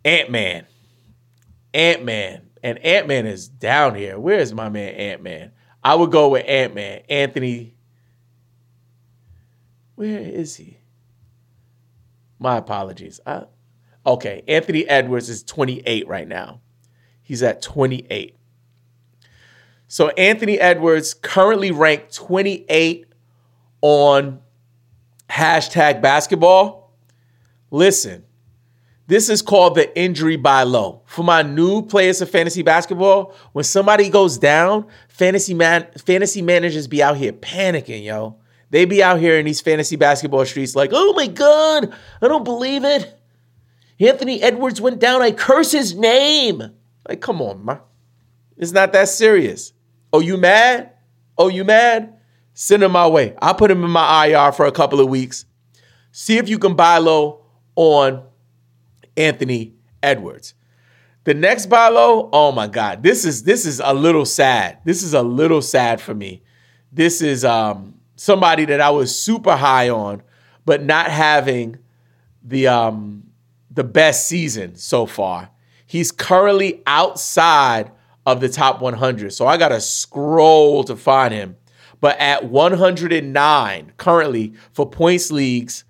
[0.05, 0.67] Ant Man.
[1.75, 2.43] Ant Man.
[2.63, 4.19] And Ant Man is down here.
[4.19, 5.53] Where is my man Ant Man?
[5.83, 7.03] I would go with Ant Man.
[7.09, 7.75] Anthony.
[9.95, 10.79] Where is he?
[12.43, 13.21] My apologies.
[14.05, 16.61] Okay, Anthony Edwards is 28 right now.
[17.23, 18.37] He's at 28.
[19.87, 23.07] So Anthony Edwards currently ranked 28
[23.81, 24.41] on
[25.31, 26.93] hashtag basketball.
[27.71, 28.25] Listen,
[29.07, 31.03] this is called the injury buy low.
[31.07, 36.89] For my new players of fantasy basketball, when somebody goes down, fantasy man fantasy managers
[36.89, 38.37] be out here panicking, yo.
[38.73, 42.43] They be out here in these fantasy basketball streets like, oh my God, I don't
[42.43, 43.15] believe it.
[44.01, 45.21] Anthony Edwards went down.
[45.21, 46.63] I curse his name.
[47.07, 47.81] Like, come on, man.
[48.57, 49.75] It's not that serious.
[50.11, 50.95] Oh, you mad?
[51.37, 52.19] Oh, you mad?
[52.55, 53.35] Send him my way.
[53.43, 55.45] I'll put him in my IR for a couple of weeks.
[56.11, 57.45] See if you can buy low
[57.77, 58.25] on
[59.19, 60.55] Anthony Edwards.
[61.25, 64.79] The next buy low, oh my God, this is this is a little sad.
[64.85, 66.43] This is a little sad for me.
[66.91, 70.23] This is um, somebody that I was super high on,
[70.65, 71.79] but not having
[72.43, 73.25] the um,
[73.71, 75.51] the best season so far.
[75.87, 77.91] He's currently outside
[78.25, 81.57] of the top 100, so I gotta scroll to find him.
[82.01, 85.85] But at 109 currently for points leagues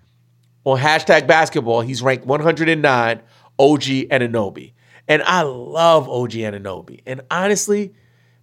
[0.63, 3.21] on hashtag basketball, he's ranked 109,
[3.59, 4.73] OG Anunoby.
[5.07, 7.01] And I love OG Anunoby.
[7.05, 7.93] And honestly,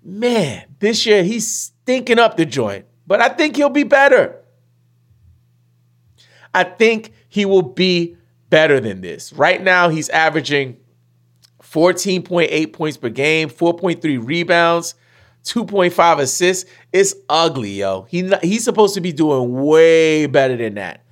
[0.02, 4.36] man, this year he's stinking up the joint, but I think he'll be better.
[6.54, 8.16] I think he will be
[8.50, 9.32] better than this.
[9.32, 10.76] Right now, he's averaging
[11.60, 14.94] 14.8 points per game, 4.3 rebounds,
[15.42, 16.70] 2.5 assists.
[16.92, 18.02] It's ugly, yo.
[18.02, 21.04] He, he's supposed to be doing way better than that.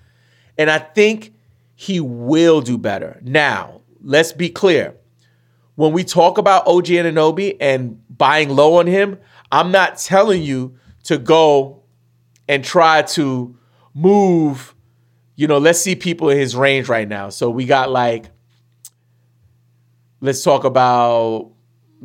[0.56, 1.34] And I think
[1.74, 3.18] he will do better.
[3.24, 4.94] Now, let's be clear.
[5.74, 9.18] When we talk about OG Anunoby and buying low on him,
[9.50, 11.77] I'm not telling you to go
[12.48, 13.56] and try to
[13.94, 14.74] move.
[15.36, 17.28] You know, let's see people in his range right now.
[17.28, 18.26] So we got like,
[20.20, 21.52] let's talk about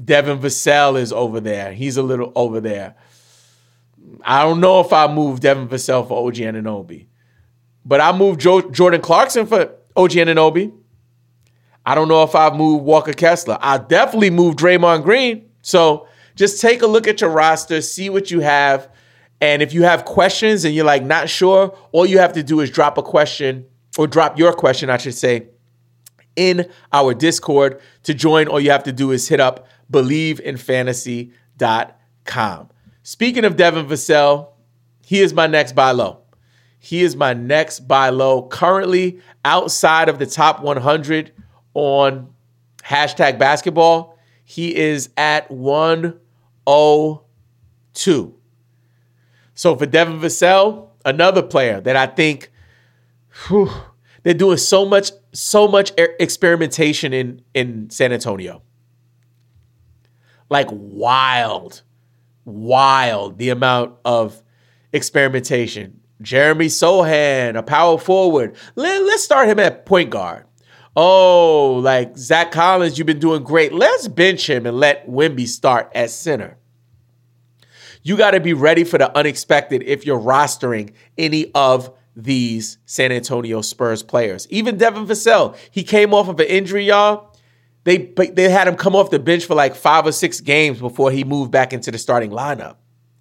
[0.04, 1.74] Devin Vassell is over there.
[1.74, 2.96] He's a little over there.
[4.24, 7.08] I don't know if I move Devin Vassell for OG Anunoby,
[7.86, 10.74] but I moved jo- Jordan Clarkson for OG Anunoby.
[11.86, 13.58] I don't know if I've moved Walker Kessler.
[13.60, 15.50] I definitely moved Draymond Green.
[15.62, 18.90] So just take a look at your roster, see what you have.
[19.42, 22.62] And if you have questions and you're like not sure, all you have to do
[22.62, 23.66] is drop a question
[23.98, 25.50] or drop your question, I should say,
[26.36, 27.80] in our Discord.
[28.04, 32.70] To join, all you have to do is hit up bleavinfantasy.com.
[33.04, 34.50] Speaking of Devin Vassell,
[35.06, 36.22] he is my next buy low.
[36.80, 38.48] He is my next buy low.
[38.48, 41.32] Currently outside of the top 100
[41.74, 42.28] on
[42.84, 48.36] hashtag basketball, he is at 102.
[49.56, 52.52] So for Devin Vassell, another player that I think
[53.48, 53.70] whew,
[54.24, 58.62] they're doing so much, so much experimentation in in San Antonio.
[60.50, 61.82] Like wild,
[62.46, 64.42] wild the amount of
[64.92, 66.00] experimentation.
[66.22, 68.56] Jeremy Sochan, a power forward.
[68.76, 70.46] Let, let's start him at point guard.
[70.96, 73.74] Oh, like Zach Collins, you've been doing great.
[73.74, 76.58] Let's bench him and let Wemby start at center.
[78.04, 83.12] You got to be ready for the unexpected if you're rostering any of these San
[83.12, 84.48] Antonio Spurs players.
[84.50, 87.36] Even Devin Vassell, he came off of an injury, y'all.
[87.86, 91.12] They they had him come off the bench for like five or six games before
[91.12, 92.76] he moved back into the starting lineup.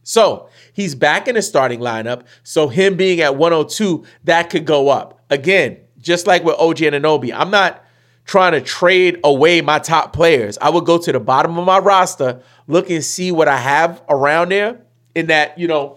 [0.04, 2.24] So he's back in the starting lineup.
[2.42, 5.20] So him being at 102, that could go up.
[5.30, 7.81] Again, just like with OG Anunoby, I'm not
[8.24, 10.56] trying to trade away my top players.
[10.60, 14.02] I would go to the bottom of my roster, look and see what I have
[14.08, 14.80] around there
[15.14, 15.96] in that, you know,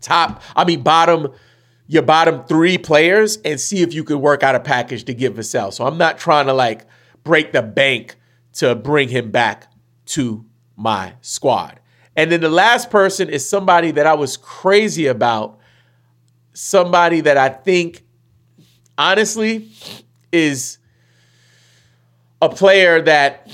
[0.00, 1.32] top, I mean, bottom,
[1.86, 5.34] your bottom three players and see if you could work out a package to give
[5.34, 5.72] Vassell.
[5.72, 6.86] So I'm not trying to like
[7.22, 8.16] break the bank
[8.54, 9.70] to bring him back
[10.06, 10.44] to
[10.76, 11.80] my squad.
[12.16, 15.58] And then the last person is somebody that I was crazy about,
[16.54, 18.02] somebody that I think
[18.96, 19.70] honestly
[20.32, 20.78] is
[22.40, 23.50] a player that,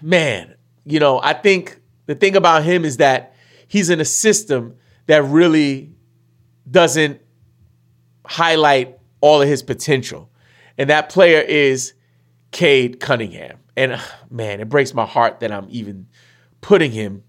[0.00, 3.34] man, you know, I think the thing about him is that
[3.68, 4.76] he's in a system
[5.06, 5.92] that really
[6.70, 7.20] doesn't
[8.26, 10.30] highlight all of his potential.
[10.78, 11.94] And that player is
[12.50, 13.58] Cade Cunningham.
[13.76, 16.08] And uh, man, it breaks my heart that I'm even
[16.60, 17.24] putting him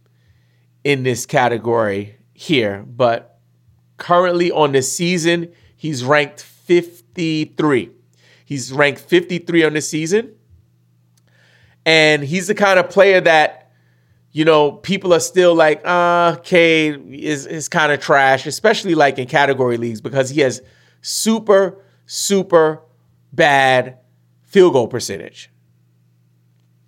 [0.84, 2.84] in this category here.
[2.86, 3.39] But
[3.97, 7.91] currently on this season, he's ranked 53.
[8.54, 10.36] He's ranked 53 on the season.
[11.88, 13.72] And he's the kind of player that,
[14.32, 19.18] you know, people are still like, uh, Cade is, is kind of trash, especially like
[19.18, 20.62] in category leagues, because he has
[21.01, 22.84] super, super
[23.32, 23.97] bad
[24.43, 25.49] field goal percentage.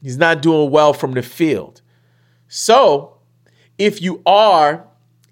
[0.03, 1.81] He's not doing well from the field.
[2.47, 3.17] So
[3.79, 4.85] if you are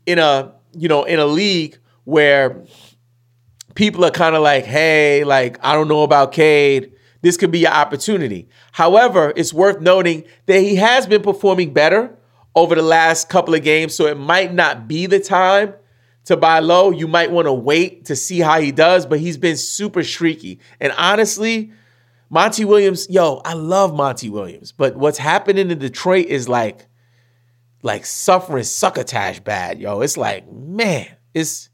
[0.08, 2.66] in a, you know, in a league where
[3.76, 6.94] people are kind of like, hey, like, I don't know about Cade.
[7.22, 8.50] This could be your opportunity.
[8.74, 12.18] However, it's worth noting that he has been performing better
[12.56, 15.74] over the last couple of games, so it might not be the time
[16.26, 16.92] to buy low.
[16.92, 20.60] You might want to wait to see how he does, but he's been super streaky.
[20.80, 21.72] And honestly,
[22.30, 26.88] Monty Williams, yo, I love Monty Williams, but what's happening in Detroit is like,
[27.82, 30.02] like suffering succotash bad, yo.
[30.02, 31.70] It's like, man, it's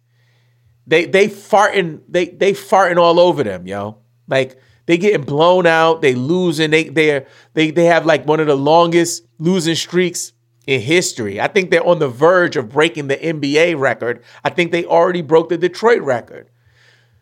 [0.90, 3.98] they they farting they they farting all over them, yo.
[4.28, 8.48] Like they getting blown out, they losing, they they they they have like one of
[8.48, 10.34] the longest losing streaks
[10.66, 11.40] in history.
[11.40, 14.24] I think they're on the verge of breaking the NBA record.
[14.44, 16.50] I think they already broke the Detroit record.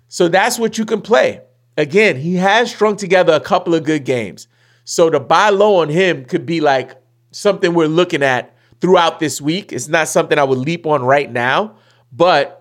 [0.07, 1.41] So that's what you can play.
[1.75, 4.47] Again, he has strung together a couple of good games.
[4.85, 6.95] So to buy low on him could be like
[7.31, 9.73] something we're looking at throughout this week.
[9.73, 11.75] It's not something I would leap on right now,
[12.13, 12.56] but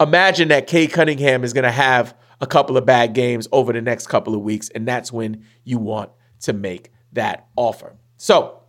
[0.00, 3.80] imagine that Cade Cunningham is going to have a couple of bad games over the
[3.80, 7.94] next couple of weeks, and that's when you want to make that offer.
[8.16, 8.60] So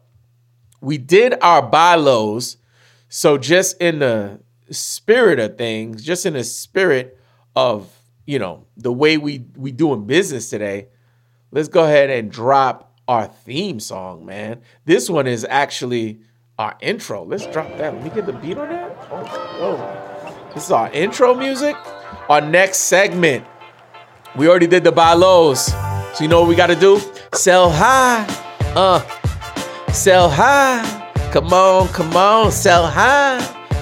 [0.82, 2.58] we did our buy lows.
[3.10, 4.40] So just in the
[4.72, 7.20] spirit of things, just in the spirit
[7.56, 7.92] of
[8.26, 10.88] you know, the way we we doing business today,
[11.52, 14.62] let's go ahead and drop our theme song, man.
[14.86, 16.22] This one is actually
[16.58, 17.24] our intro.
[17.24, 17.94] Let's drop that.
[17.94, 18.98] Let me get the beat on that.
[19.12, 19.26] Oh,
[19.60, 20.05] oh.
[20.56, 21.76] This is our intro music.
[22.30, 23.46] Our next segment.
[24.38, 25.66] We already did the buy lows.
[25.66, 27.02] So you know what we gotta do?
[27.34, 28.26] Sell high.
[28.74, 29.02] Uh.
[29.92, 31.12] Sell high.
[31.34, 33.40] Come on, come on, sell high.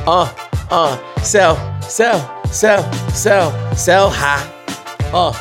[0.07, 0.33] Uh,
[0.71, 4.41] uh, sell, sell, sell, sell, sell high.
[5.13, 5.31] Uh.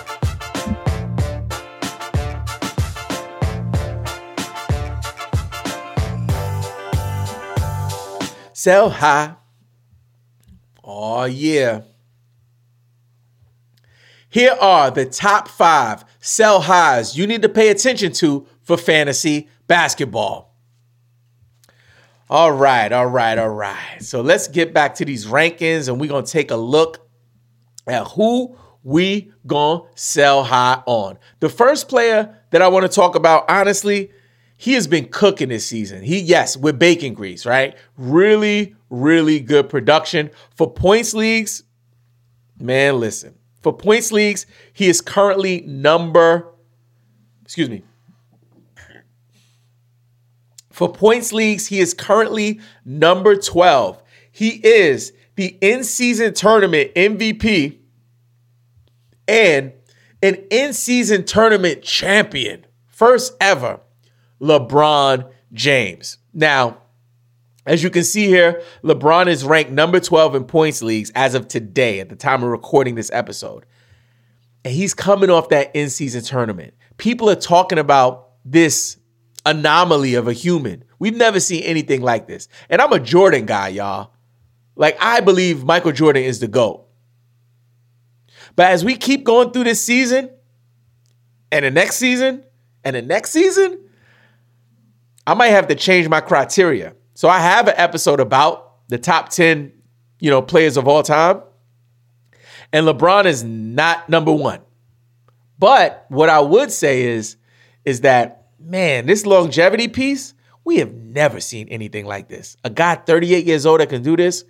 [8.52, 9.41] Sell high.
[10.94, 11.80] Oh, yeah.
[14.28, 19.48] Here are the top five sell highs you need to pay attention to for fantasy
[19.66, 20.54] basketball.
[22.28, 24.02] All right, all right, all right.
[24.02, 27.08] So let's get back to these rankings and we're going to take a look
[27.86, 31.18] at who we going to sell high on.
[31.40, 34.10] The first player that I want to talk about, honestly,
[34.62, 36.04] he has been cooking this season.
[36.04, 37.76] He, yes, with bacon grease, right?
[37.96, 40.30] Really, really good production.
[40.54, 41.64] For points leagues,
[42.60, 43.34] man, listen.
[43.60, 46.46] For points leagues, he is currently number,
[47.42, 47.82] excuse me.
[50.70, 54.00] For points leagues, he is currently number 12.
[54.30, 57.78] He is the in season tournament MVP
[59.26, 59.72] and
[60.22, 62.64] an in season tournament champion.
[62.86, 63.80] First ever,
[64.42, 66.18] LeBron James.
[66.34, 66.78] Now,
[67.64, 71.46] as you can see here, LeBron is ranked number 12 in points leagues as of
[71.46, 73.64] today, at the time of recording this episode.
[74.64, 76.74] And he's coming off that in season tournament.
[76.96, 78.96] People are talking about this
[79.46, 80.84] anomaly of a human.
[80.98, 82.48] We've never seen anything like this.
[82.68, 84.12] And I'm a Jordan guy, y'all.
[84.74, 86.86] Like, I believe Michael Jordan is the GOAT.
[88.56, 90.30] But as we keep going through this season,
[91.50, 92.44] and the next season,
[92.84, 93.78] and the next season,
[95.26, 96.94] I might have to change my criteria.
[97.14, 99.72] So I have an episode about the top 10,
[100.20, 101.42] you know, players of all time.
[102.72, 104.60] And LeBron is not number 1.
[105.58, 107.36] But what I would say is
[107.84, 112.56] is that man, this longevity piece, we have never seen anything like this.
[112.64, 114.44] A guy 38 years old that can do this,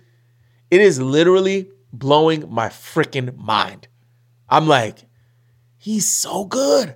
[0.69, 3.87] it is literally blowing my freaking mind.
[4.49, 4.99] I'm like,
[5.77, 6.95] he's so good.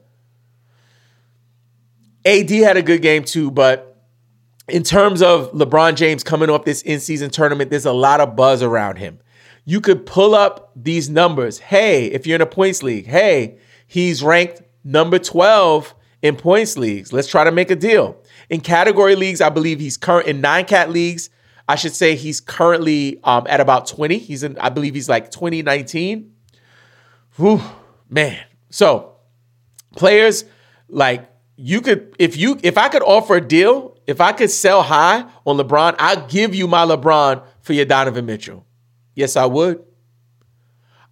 [2.27, 4.03] AD had a good game too, but
[4.67, 8.35] in terms of LeBron James coming off this in season tournament, there's a lot of
[8.35, 9.19] buzz around him.
[9.63, 11.59] You could pull up these numbers.
[11.59, 13.57] Hey, if you're in a points league, hey,
[13.87, 17.13] he's ranked number 12 in points leagues.
[17.13, 18.21] Let's try to make a deal.
[18.49, 21.29] In category leagues, I believe he's current in nine cat leagues.
[21.69, 24.17] I should say he's currently um, at about 20.
[24.17, 26.33] He's in, I believe he's like 2019.
[27.37, 27.61] Whew,
[28.09, 28.39] man.
[28.69, 29.15] So
[29.95, 30.45] players
[30.89, 34.83] like you could if you if I could offer a deal, if I could sell
[34.83, 38.65] high on LeBron, I'd give you my LeBron for your Donovan Mitchell.
[39.15, 39.83] Yes, I would.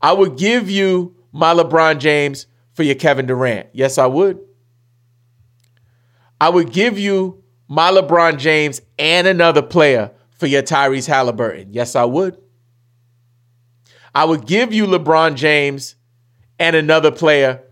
[0.01, 3.69] I would give you my LeBron James for your Kevin Durant.
[3.73, 4.39] Yes, I would.
[6.39, 11.73] I would give you my LeBron James and another player for your Tyrese Halliburton.
[11.73, 12.37] Yes, I would.
[14.13, 15.95] I would give you LeBron James
[16.59, 17.63] and another player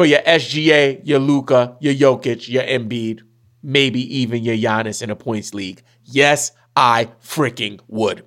[0.00, 3.20] for your SGA, your Luka, your Jokic, your Embiid,
[3.62, 5.82] maybe even your Giannis in a points league.
[6.04, 8.24] Yes, I freaking would.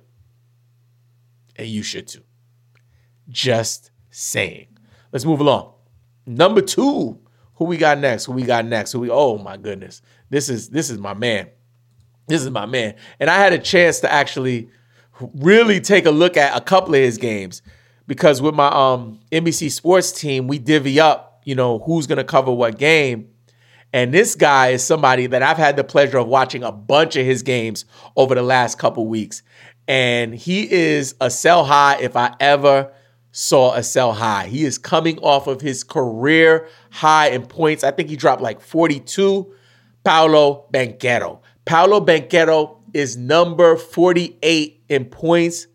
[1.56, 2.22] And you should too.
[3.28, 4.68] Just saying.
[5.10, 5.72] Let's move along.
[6.26, 7.18] Number two,
[7.54, 8.26] who we got next?
[8.26, 8.92] Who we got next?
[8.92, 10.00] Who we oh my goodness.
[10.30, 11.48] This is this is my man.
[12.28, 12.94] This is my man.
[13.18, 14.68] And I had a chance to actually
[15.20, 17.62] really take a look at a couple of his games
[18.06, 22.52] because with my um NBC sports team, we divvy up, you know, who's gonna cover
[22.52, 23.28] what game.
[23.92, 27.24] And this guy is somebody that I've had the pleasure of watching a bunch of
[27.24, 27.84] his games
[28.16, 29.42] over the last couple weeks.
[29.86, 32.92] And he is a sell high if I ever
[33.30, 34.46] saw a sell high.
[34.46, 37.84] He is coming off of his career high in points.
[37.84, 39.52] I think he dropped like 42.
[40.04, 41.40] Paolo Banchero.
[41.64, 45.66] Paolo Banchero is number 48 in points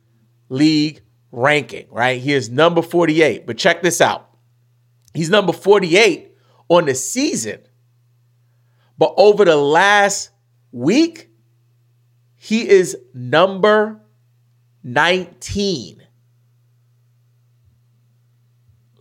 [0.49, 1.01] league
[1.31, 2.21] ranking, right?
[2.21, 3.45] He is number 48.
[3.45, 4.28] But check this out.
[5.19, 6.31] He's number 48
[6.69, 7.59] on the season.
[8.97, 10.29] But over the last
[10.71, 11.29] week,
[12.37, 13.99] he is number
[14.81, 16.01] 19.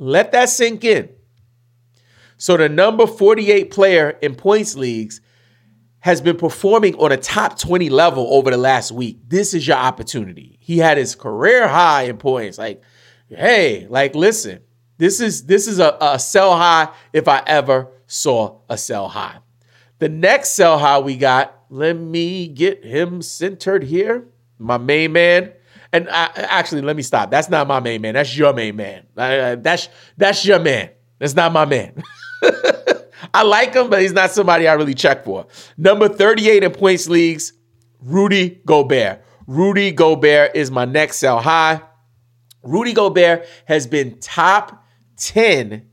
[0.01, 1.09] Let that sink in.
[2.37, 5.21] So the number 48 player in points leagues
[6.01, 9.21] has been performing on a top 20 level over the last week.
[9.29, 10.59] This is your opportunity.
[10.61, 12.59] He had his career high in points.
[12.59, 12.83] Like,
[13.29, 14.63] hey, like, listen,
[14.99, 19.39] This is this is a, a sell high if I ever saw a sell high.
[20.01, 24.27] The next sell high we got, let me get him centered here.
[24.59, 25.53] My main man.
[25.93, 27.31] And I, actually, let me stop.
[27.31, 28.15] That's not my main man.
[28.15, 29.07] That's your main man.
[29.15, 30.91] That's that's your man.
[31.19, 32.03] That's not my man.
[33.35, 35.47] I like him, but he's not somebody I really check for.
[35.77, 37.53] Number 38 in points leagues,
[38.01, 39.25] Rudy Gobert.
[39.47, 41.81] Rudy Gobert is my next sell high.
[42.63, 44.85] Rudy Gobert has been top
[45.19, 45.87] 10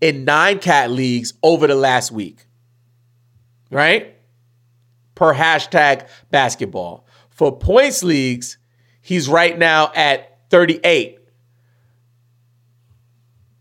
[0.00, 2.46] in nine cat leagues over the last week.
[3.70, 4.16] Right?
[5.14, 7.06] Per hashtag basketball.
[7.30, 8.58] For points leagues,
[9.00, 11.18] he's right now at 38.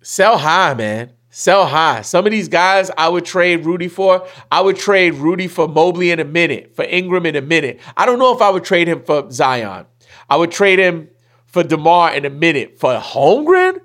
[0.02, 1.12] Sell high, man.
[1.30, 2.02] Sell high.
[2.02, 4.26] Some of these guys I would trade Rudy for.
[4.52, 7.82] I would trade Rudy for Mobley in a minute, for Ingram in a minute.
[7.98, 9.86] I don't know if I would trade him for Zion.
[10.30, 11.10] I would trade him
[11.46, 12.80] for DeMar in a minute.
[12.80, 13.80] For Holmgren,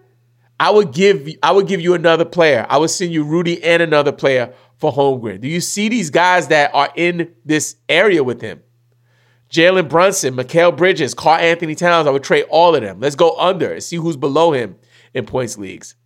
[0.61, 2.67] I would give I would give you another player.
[2.69, 5.41] I would send you Rudy and another player for Holmgren.
[5.41, 8.61] Do you see these guys that are in this area with him?
[9.51, 12.07] Jalen Brunson, Mikal Bridges, Karl-Anthony Towns.
[12.07, 13.01] I would trade all of them.
[13.01, 14.77] Let's go under and see who's below him
[15.15, 15.97] in points leagues.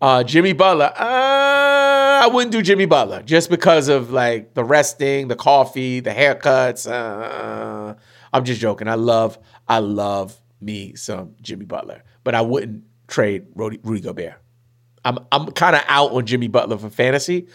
[0.00, 5.28] Uh, Jimmy Butler, uh, I wouldn't do Jimmy Butler just because of like the resting,
[5.28, 6.90] the coffee, the haircuts.
[6.90, 7.94] Uh,
[8.32, 8.88] I'm just joking.
[8.88, 14.34] I love, I love me some Jimmy Butler, but I wouldn't trade Rudy, Rudy Gobert.
[15.04, 17.48] I'm I'm kind of out on Jimmy Butler for fantasy,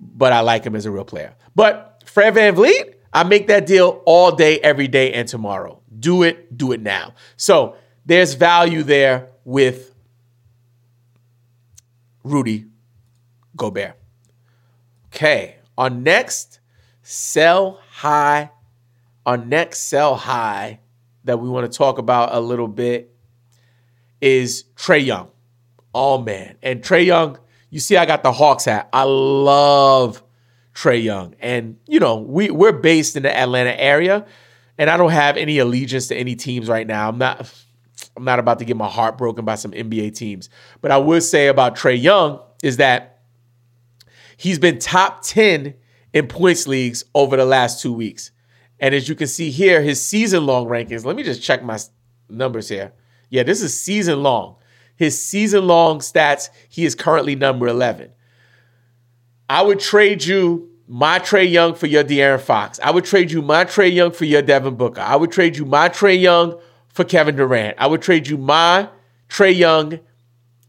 [0.00, 1.34] but I like him as a real player.
[1.54, 5.80] But Fred VanVleet, I make that deal all day, every day, and tomorrow.
[5.98, 7.14] Do it, do it now.
[7.36, 9.94] So there's value there with
[12.24, 12.66] Rudy
[13.56, 13.96] Gobert.
[15.06, 16.60] Okay, our next
[17.02, 18.50] sell high,
[19.24, 20.80] our next sell high
[21.24, 23.14] that we want to talk about a little bit
[24.20, 25.30] is Trae Young.
[25.94, 26.56] Oh man.
[26.62, 27.38] And Trae Young,
[27.70, 28.88] you see, I got the Hawks hat.
[28.92, 30.22] I love
[30.74, 31.34] Trae Young.
[31.40, 34.26] And, you know, we, we're based in the Atlanta area,
[34.78, 37.08] and I don't have any allegiance to any teams right now.
[37.08, 37.52] I'm not
[38.16, 40.50] I'm not about to get my heart broken by some NBA teams.
[40.80, 43.20] But I would say about Trae Young is that
[44.36, 45.74] he's been top 10
[46.12, 48.32] in points leagues over the last two weeks.
[48.80, 51.78] And as you can see here, his season long rankings, let me just check my
[52.28, 52.92] numbers here.
[53.30, 54.56] Yeah, this is season long.
[54.96, 58.10] His season long stats, he is currently number 11.
[59.48, 62.80] I would trade you my Trae Young for your De'Aaron Fox.
[62.82, 65.00] I would trade you my Trae Young for your Devin Booker.
[65.00, 66.58] I would trade you my Trae Young
[66.88, 67.76] for Kevin Durant.
[67.78, 68.88] I would trade you my
[69.28, 70.00] Trae Young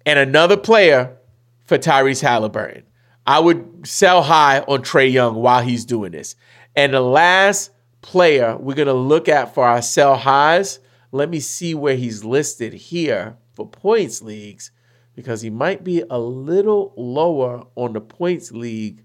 [0.06, 1.18] and another player
[1.66, 2.84] for Tyrese Halliburton.
[3.26, 6.36] I would sell high on Trae Young while he's doing this.
[6.76, 10.80] And the last player we're going to look at for our sell highs
[11.12, 14.72] let me see where he's listed here for points leagues
[15.16, 19.04] because he might be a little lower on the points league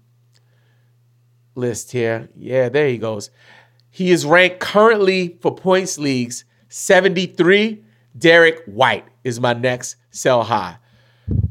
[1.55, 2.29] list here.
[2.35, 3.31] Yeah, there he goes.
[3.89, 7.83] He is ranked currently for points leagues 73.
[8.17, 10.77] Derrick White is my next sell high.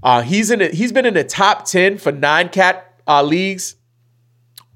[0.02, 0.62] Uh, he's in.
[0.62, 3.76] A, he's been in the top 10 for nine cat uh, leagues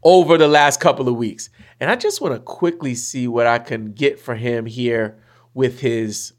[0.02, 1.50] over the last couple of weeks,
[1.80, 5.18] and I just want to quickly see what I can get for him here
[5.58, 6.34] with his.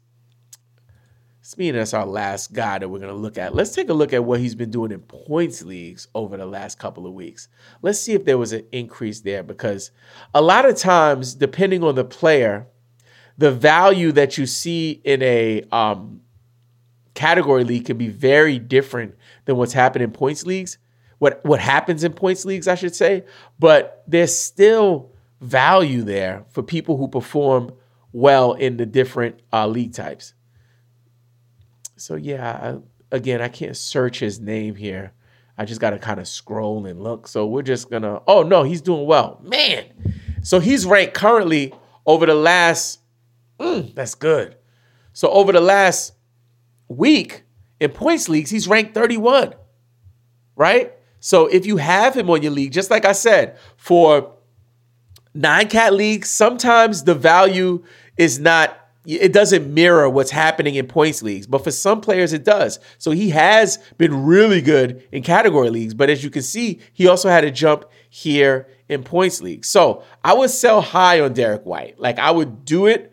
[1.42, 3.54] Speaking, that's our last guy that we're going to look at.
[3.54, 6.78] Let's take a look at what he's been doing in points leagues over the last
[6.78, 7.48] couple of weeks.
[7.82, 9.90] Let's see if there was an increase there because
[10.32, 12.66] a lot of times, depending on the player,
[13.36, 16.22] the value that you see in a um,
[17.12, 20.78] category league can be very different than what's happening in points leagues.
[21.18, 23.26] What what happens in points leagues, I should say,
[23.58, 27.72] but there's still value there for people who perform
[28.12, 30.34] well in the different uh, league types.
[31.96, 32.78] So yeah,
[33.12, 35.12] I, again, I can't search his name here.
[35.58, 37.28] I just got to kind of scroll and look.
[37.28, 38.22] So we're just gonna.
[38.26, 39.84] Oh no, he's doing well, man.
[40.42, 41.74] So he's ranked currently
[42.06, 43.00] over the last.
[43.58, 44.56] Mm, that's good.
[45.12, 46.14] So over the last
[46.88, 47.42] week
[47.78, 49.54] in points leagues, he's ranked 31.
[50.56, 50.94] Right.
[51.20, 54.34] So if you have him on your league, just like I said, for
[55.34, 57.84] nine cat leagues, sometimes the value
[58.16, 58.76] is not
[59.06, 62.78] it doesn't mirror what's happening in points leagues, but for some players it does.
[62.98, 67.08] So he has been really good in category leagues, but as you can see, he
[67.08, 69.68] also had a jump here in points leagues.
[69.68, 71.98] So I would sell high on Derrick White.
[71.98, 73.12] Like I would do it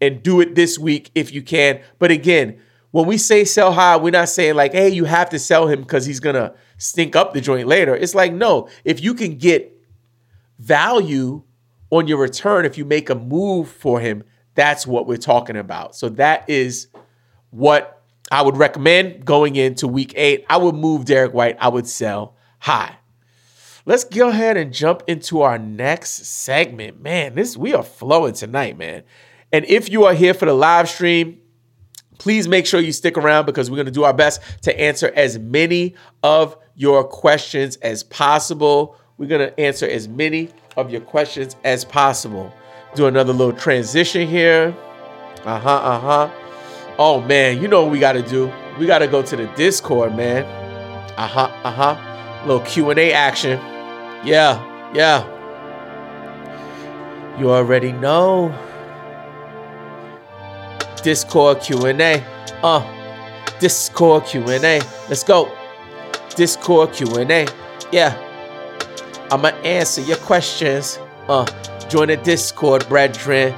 [0.00, 1.80] and do it this week if you can.
[1.98, 2.60] But again,
[2.92, 5.80] when we say sell high, we're not saying like, hey, you have to sell him
[5.80, 7.96] because he's gonna stink up the joint later.
[7.96, 9.72] It's like, no, if you can get
[10.58, 11.42] value
[11.96, 14.24] on your return, if you make a move for him,
[14.54, 15.94] that's what we're talking about.
[15.94, 16.88] So that is
[17.50, 20.44] what I would recommend going into week eight.
[20.48, 21.56] I would move Derrick White.
[21.60, 22.96] I would sell high.
[23.84, 27.00] Let's go ahead and jump into our next segment.
[27.00, 29.04] Man, this we are flowing tonight, man.
[29.52, 31.40] And if you are here for the live stream,
[32.18, 35.12] please make sure you stick around because we're going to do our best to answer
[35.14, 35.94] as many
[36.24, 38.96] of your questions as possible.
[39.18, 42.52] We're going to answer as many of your questions as possible.
[42.94, 44.74] Do another little transition here.
[45.44, 46.30] Uh huh, uh huh.
[46.98, 48.52] Oh man, you know what we got to do?
[48.78, 50.44] We got to go to the Discord, man.
[51.16, 52.42] Uh huh, uh huh.
[52.46, 53.58] Little Q and A action.
[54.24, 54.62] Yeah,
[54.94, 55.32] yeah.
[57.38, 58.54] You already know.
[61.02, 62.24] Discord Q&A.
[62.64, 62.82] Uh,
[63.60, 64.80] Discord Q&A.
[65.08, 65.52] Let's go.
[66.34, 67.46] Discord Q&A.
[67.92, 68.25] Yeah.
[69.30, 70.98] I'ma answer your questions.
[71.28, 71.44] Uh,
[71.88, 73.54] join the Discord, brethren.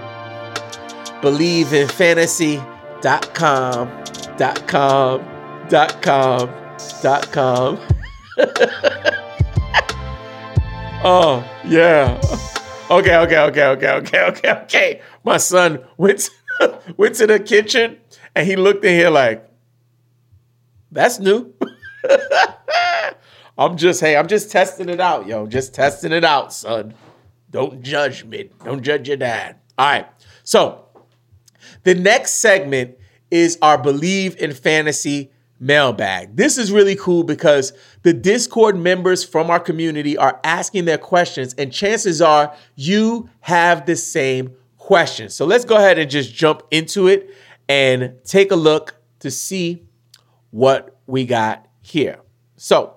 [1.20, 3.88] bleavinfantasy.com.
[4.36, 5.22] Dot com.
[5.68, 6.50] Dot com.
[7.02, 7.78] Dot com.
[11.04, 12.20] oh, yeah.
[12.90, 15.00] Okay, okay, okay, okay, okay, okay, okay.
[15.24, 16.30] My son went
[16.96, 17.98] went to the kitchen
[18.34, 19.46] and he looked in here like,
[20.90, 21.52] that's new.
[23.58, 25.46] I'm just, hey, I'm just testing it out, yo.
[25.46, 26.94] Just testing it out, son.
[27.50, 28.50] Don't judge me.
[28.64, 29.56] Don't judge your dad.
[29.76, 30.06] All right.
[30.44, 30.86] So
[31.82, 32.96] the next segment
[33.30, 36.36] is our Bleav in Fantasy mailbag.
[36.36, 37.72] This is really cool because
[38.02, 43.86] the Discord members from our community are asking their questions, and chances are you have
[43.86, 45.34] the same questions.
[45.34, 47.34] So let's go ahead and just jump into it
[47.68, 49.82] and take a look to see
[50.50, 52.20] what we got here.
[52.56, 52.94] So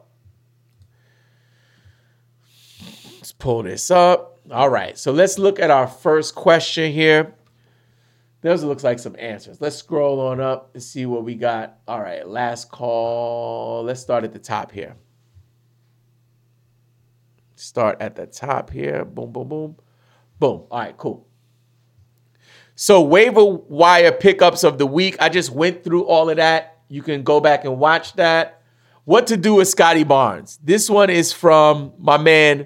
[3.17, 4.39] let's pull this up.
[4.49, 7.35] All right, so let's look at our first question here.
[8.41, 9.59] Those looks like some answers.
[9.59, 11.77] Let's scroll on up and see what we got.
[11.88, 13.84] All right, last call.
[13.84, 14.95] Let's start at the top here.
[17.55, 19.05] Start at the top here.
[19.05, 19.76] Boom, boom, boom.
[20.39, 20.63] Boom.
[20.72, 21.27] All right, cool.
[22.76, 25.18] So waiver wire pickups of the week.
[25.19, 26.80] I just went through all of that.
[26.89, 28.63] You can go back and watch that.
[29.05, 30.59] What to do with Scotty Barnes?
[30.63, 32.65] This one is from my man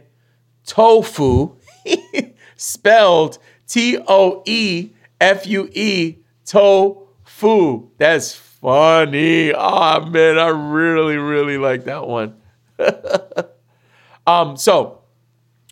[0.65, 1.55] Tofu,
[2.55, 3.37] spelled
[3.67, 7.89] T O E F U E Tofu.
[7.97, 9.53] That's funny.
[9.53, 12.35] Oh man, I really, really like that one.
[14.27, 15.01] um, so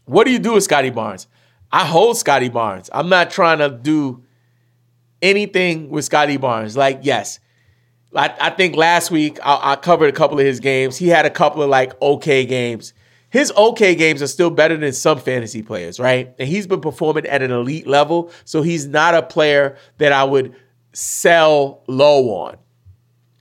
[0.05, 1.27] what do you do with Scotty Barnes?
[1.71, 2.89] I hold Scotty Barnes.
[2.93, 4.23] I'm not trying to do
[5.21, 6.77] anything with Scotty Barnes.
[6.77, 7.39] Like, yes,
[8.15, 10.97] I, I think last week I, I, covered a couple of his games.
[10.97, 12.93] He had a couple of like okay games.
[13.33, 16.35] His okay games are still better than some fantasy players, right?
[16.37, 18.29] And he's been performing at an elite level.
[18.45, 20.53] So he's not a player that I would
[20.91, 22.57] sell low on.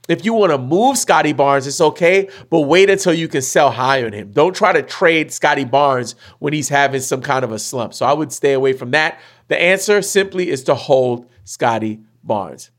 [0.09, 3.69] If you want to move Scotty Barnes, it's okay, but wait until you can sell
[3.69, 4.31] high on him.
[4.31, 7.93] Don't try to trade Scotty Barnes when he's having some kind of a slump.
[7.93, 9.19] So I would stay away from that.
[9.47, 12.71] The answer simply is to hold Scotty Barnes.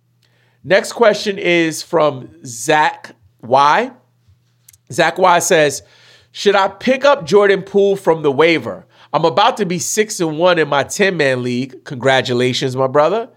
[0.64, 3.92] Next question is from Zach Y.
[4.90, 5.84] Zach Y says,
[6.36, 8.86] Should I pick up Jordan Poole from the waiver?
[9.12, 11.84] I'm about to be six and one in my 10 man league.
[11.84, 13.28] Congratulations, my brother.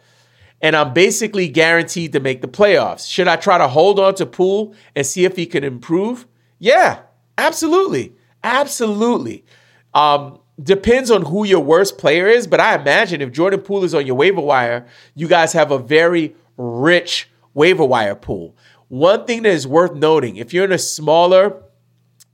[0.64, 3.08] And I'm basically guaranteed to make the playoffs.
[3.08, 6.26] Should I try to hold on to Poole and see if he can improve?
[6.58, 7.02] Yeah,
[7.38, 8.16] absolutely.
[8.44, 9.46] Absolutely.
[9.94, 13.94] Um, depends on who your worst player is, but I imagine if Jordan Poole is
[13.94, 18.56] on your waiver wire, you guys have a very rich waiver wire pool.
[18.88, 21.62] One thing that is worth noting if you're in a smaller,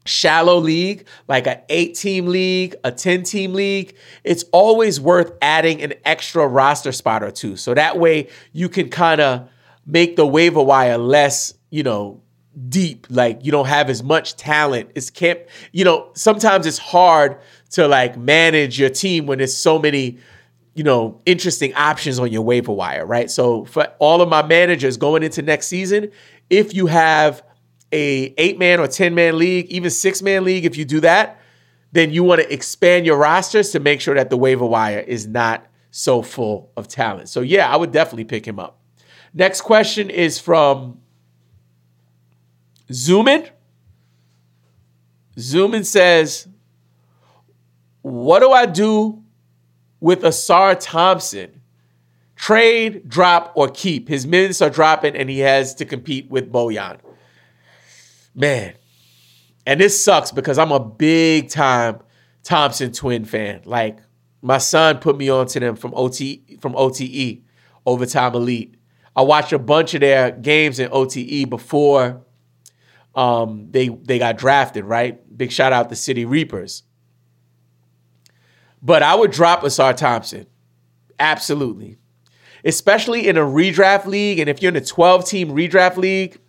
[0.05, 5.81] shallow league, like an eight team league, a 10 team league, it's always worth adding
[5.81, 7.55] an extra roster spot or two.
[7.55, 9.49] So that way you can kind of
[9.85, 12.21] make the waiver wire less, you know,
[12.69, 13.07] deep.
[13.09, 14.91] Like you don't have as much talent.
[14.95, 15.39] It's can't,
[15.71, 17.37] you know, sometimes it's hard
[17.71, 20.19] to like manage your team when there's so many
[20.75, 24.97] you know interesting options on your waiver wire right so for all of my managers
[24.97, 26.09] going into next season
[26.49, 27.43] if you have
[27.93, 31.39] a eight man or 10 man league even six man league if you do that
[31.91, 35.27] then you want to expand your rosters to make sure that the waiver wire is
[35.27, 38.79] not so full of talent so yeah i would definitely pick him up
[39.33, 40.99] next question is from
[42.89, 43.49] zoomin
[45.37, 46.47] zoomin says
[48.03, 49.23] what do I do
[49.99, 51.61] with Ausar Thompson?
[52.35, 54.09] Trade, drop, or keep.
[54.09, 56.97] His minutes are dropping and he has to compete with Bojan.
[58.35, 58.73] Man.
[59.65, 61.99] And this sucks because I'm a big time
[62.43, 63.61] Thompson twin fan.
[63.65, 63.99] Like
[64.41, 67.41] my son put me onto them from OT from OTE,
[67.85, 68.75] Overtime Elite.
[69.15, 72.21] I watched a bunch of their games in OTE before
[73.15, 74.85] um, they they got drafted.
[74.85, 76.83] Right, big shout out to City Reapers.
[78.81, 80.45] But I would drop Ausar Thompson,
[81.17, 81.99] absolutely,
[82.65, 86.39] especially in a redraft league, and if you're in a 12 team redraft league.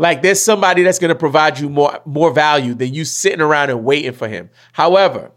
[0.00, 3.68] Like there's somebody that's going to provide you more more value than you sitting around
[3.68, 4.48] and waiting for him.
[4.72, 5.30] However,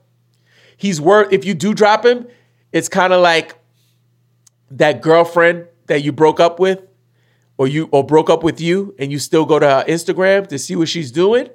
[0.77, 2.27] he's worth if you do drop him,
[2.71, 3.57] it's kind of like
[4.71, 6.79] that girlfriend that you broke up with
[7.57, 10.57] or you or broke up with you and you still go to her Instagram to
[10.57, 11.49] see what she's doing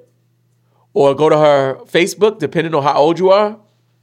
[0.93, 3.57] or go to her Facebook depending on how old you are,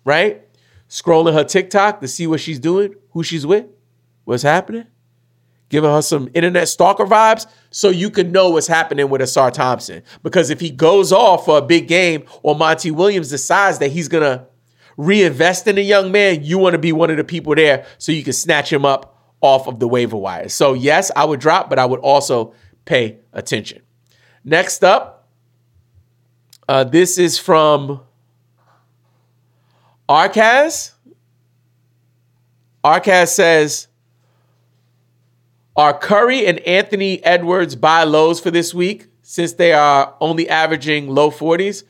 [0.05, 0.43] right?
[0.89, 3.67] Scrolling her TikTok to see what she's doing, who she's with,
[4.25, 4.89] what's happening
[5.69, 10.03] giving her some internet stalker vibes so you can know what's happening with Ausar Thompson.
[10.23, 14.09] Because if he goes off for a big game or Monty Williams decides that he's
[14.09, 14.47] going to
[14.97, 18.13] reinvest in a young man, you want to be one of the people there so
[18.13, 20.49] you can snatch him up off of the waiver wire.
[20.49, 23.83] So, yes, I would drop, but I would also pay attention.
[24.45, 25.29] Next up,
[26.69, 28.01] uh, this is from
[30.09, 30.93] Arcaz.
[32.83, 33.89] Arcaz says,
[35.77, 41.09] are Curry and Anthony Edwards buy lows for this week since they are only averaging
[41.09, 41.85] low 40s?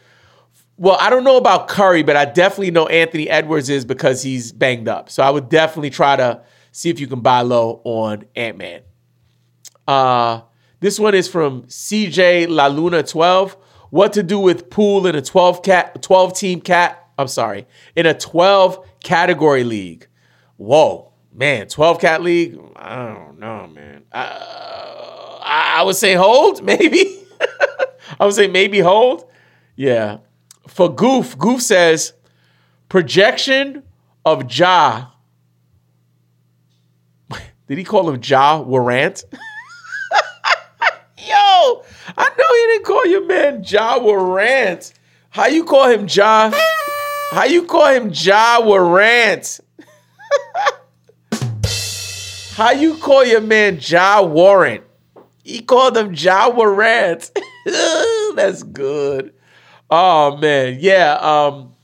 [0.77, 4.53] Well, I don't know about Curry, but I definitely know Anthony Edwards is because he's
[4.53, 5.09] banged up.
[5.09, 6.43] So I would definitely try to
[6.73, 8.83] see if you can buy low on Ant Man.
[9.87, 10.43] Uh,
[10.81, 13.57] this one is from CJ La Luna 12.
[13.91, 17.09] What to do with pool in a 12 cat 12 team cat?
[17.17, 20.09] I'm sorry, in a 12 category league.
[20.59, 24.05] Whoa man, 12 cat league, I don't know, man.
[24.11, 27.23] Uh, I, would say hold, maybe.
[28.19, 29.31] I would say maybe hold.
[29.77, 30.19] Yeah.
[30.67, 32.15] For Goof, Goof says
[32.89, 33.83] projection
[34.25, 35.09] of Ja.
[37.69, 39.25] Did he call him Ja Warrant?
[41.19, 41.85] Yo,
[42.17, 44.93] I know he didn't call your man Ja Warrant.
[45.31, 46.51] How you call him Ja?
[47.31, 49.61] How you call him Ja Warrant?
[52.57, 54.83] How you call your man Ja Warrant?
[55.45, 57.31] He called him Ja Warrant.
[58.35, 59.35] That's good.
[59.91, 61.17] Oh man, yeah.
[61.17, 61.75] Um,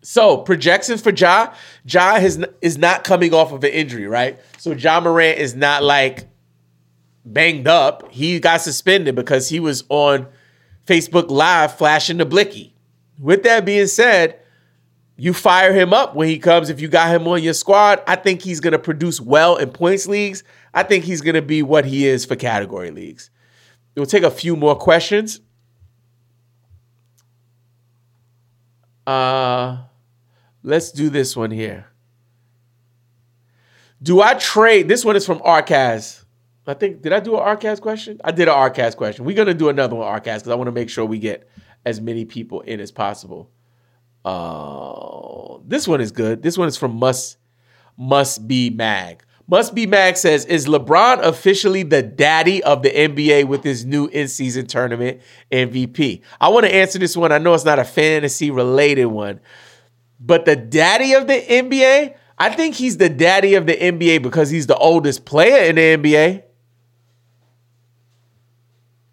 [0.00, 1.52] so projections for Ja,
[1.84, 4.40] Ja has, is not coming off of an injury, right?
[4.56, 6.24] So Ja Morant is not like
[7.26, 8.10] banged up.
[8.10, 10.28] He got suspended because he was on
[10.86, 12.74] Facebook Live flashing the blicky.
[13.18, 14.40] With that being said,
[15.22, 16.68] you fire him up when he comes.
[16.68, 19.70] If you got him on your squad, I think he's going to produce well in
[19.70, 20.42] points leagues.
[20.74, 23.30] I think he's going to be what he is for category leagues.
[23.94, 25.38] We'll take a few more questions.
[29.06, 29.84] Uh,
[30.64, 31.86] let's do this one here.
[34.02, 34.88] Do I trade?
[34.88, 36.24] This one is from Arcaz.
[36.66, 38.20] I think, did I do an Arcaz question?
[38.24, 39.24] I did an Arcaz question.
[39.24, 41.48] We're going to do another one, Arcaz, because I want to make sure we get
[41.86, 43.52] as many people in as possible.
[44.24, 46.42] Uh, this one is good.
[46.42, 47.36] This one is from Must
[47.96, 49.24] Must Be Mag.
[49.48, 54.06] Must Be Mag says, Is LeBron officially the daddy of the NBA with his new
[54.06, 55.20] in season tournament
[55.50, 56.22] MVP?
[56.40, 57.32] I want to answer this one.
[57.32, 59.40] I know it's not a fantasy related one,
[60.20, 64.50] but the daddy of the NBA, I think he's the daddy of the NBA because
[64.50, 66.44] he's the oldest player in the NBA.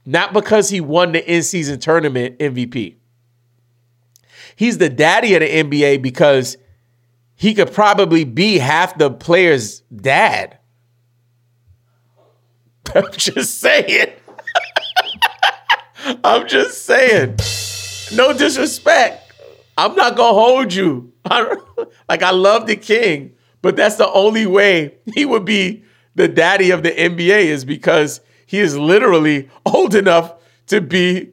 [0.06, 2.99] Not because he won the in season tournament MVP
[4.60, 6.58] he's the daddy of the NBA because
[7.34, 10.60] he could probably be half the player's dad.
[12.94, 14.12] I'm just saying.
[16.26, 17.38] I'm just saying.
[18.18, 19.32] No disrespect.
[19.78, 21.14] I'm not gonna hold you.
[22.10, 26.72] like I love the king, but that's the only way he would be the daddy
[26.72, 30.34] of the NBA is because he is literally old enough
[30.68, 31.30] to be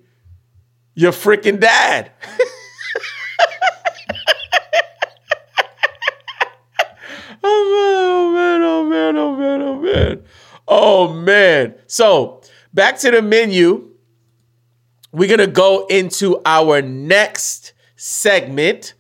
[0.95, 2.13] your freaking dad.
[7.49, 10.25] Oh man, oh man, oh man, oh man.
[10.69, 11.75] Oh man.
[11.87, 12.43] So
[12.75, 13.91] back to the menu.
[15.13, 18.95] We're gonna go into our next segment.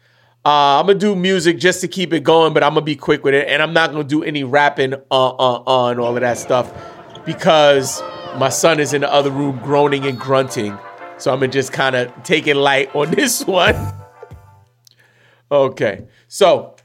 [0.45, 3.25] Uh, I'm gonna do music just to keep it going, but I'm gonna be quick
[3.25, 6.39] with it, and I'm not gonna do any rapping uh, uh, on all of that
[6.39, 6.73] stuff
[7.27, 8.01] because
[8.37, 10.79] my son is in the other room groaning and grunting.
[11.19, 13.75] So I'm gonna just kind of take it light on this one.
[15.51, 16.77] okay, so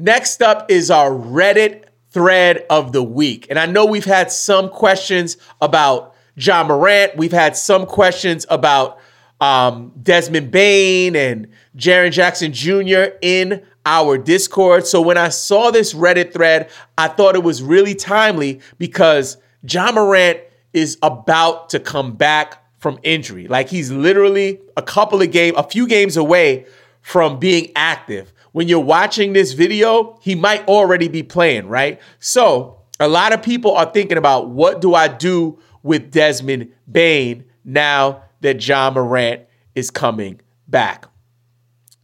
[0.00, 3.46] Next up is our Reddit thread of the week.
[3.50, 7.16] And I know we've had some questions about Ja Morant.
[7.16, 8.98] We've had some questions about
[9.40, 13.16] um, Desmond Bane and Jaren Jackson Jr.
[13.22, 14.86] in our Discord.
[14.86, 19.36] So when I saw this Reddit thread, I thought it was really timely because
[19.68, 20.40] Ja Morant
[20.72, 23.48] is about to come back from injury.
[23.48, 26.66] Like he's literally a couple of game, a few games away
[27.00, 28.32] from being active.
[28.58, 32.00] When you're watching this video, he might already be playing, right?
[32.18, 37.44] So a lot of people are thinking about what do I do with Desmond Bane
[37.64, 39.42] now that Ja Morant
[39.76, 41.06] is coming back.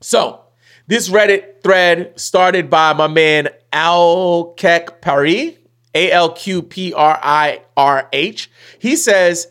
[0.01, 0.45] So
[0.87, 5.57] this Reddit thread started by my man Alkek Paris,
[5.93, 8.49] A L Q P R I R H.
[8.79, 9.49] He says,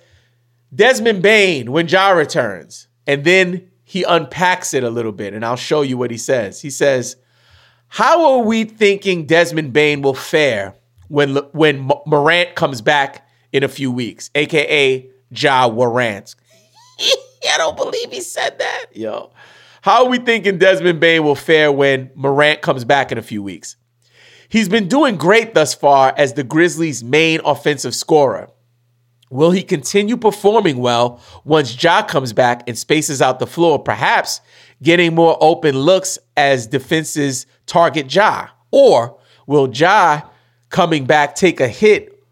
[0.74, 2.88] Desmond Bane when Ja returns.
[3.06, 6.60] And then he unpacks it a little bit, and I'll show you what he says.
[6.60, 7.16] He says,
[7.90, 10.74] How are we thinking Desmond Bane will fare
[11.10, 16.34] when, when Morant comes back in a few weeks, aka Ja Warrant?
[17.00, 19.32] I don't believe he said that, yo.
[19.84, 23.44] How are we thinking Desmond Bane will fare when Morant comes back in a few
[23.44, 23.76] weeks?
[24.50, 28.50] He's been doing great thus far as the Grizzlies' main offensive scorer.
[29.34, 34.42] Will he continue performing well once Ja comes back and spaces out the floor, perhaps
[34.84, 38.50] getting more open looks as defenses target Ja?
[38.70, 40.22] Or will Ja
[40.70, 42.24] coming back take a hit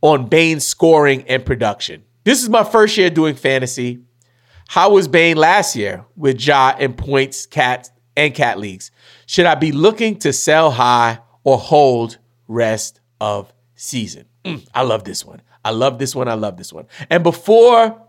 [0.00, 2.02] on Bane's scoring and production?
[2.24, 4.00] This is my first year doing fantasy.
[4.66, 8.90] How was Bane last year with Ja in points, cat, and cat leagues?
[9.26, 12.18] Should I be looking to sell high or hold
[12.48, 14.24] rest of season?
[14.44, 15.40] Mm, I love this one.
[15.68, 16.28] I love this one.
[16.28, 16.86] I love this one.
[17.10, 18.00] And before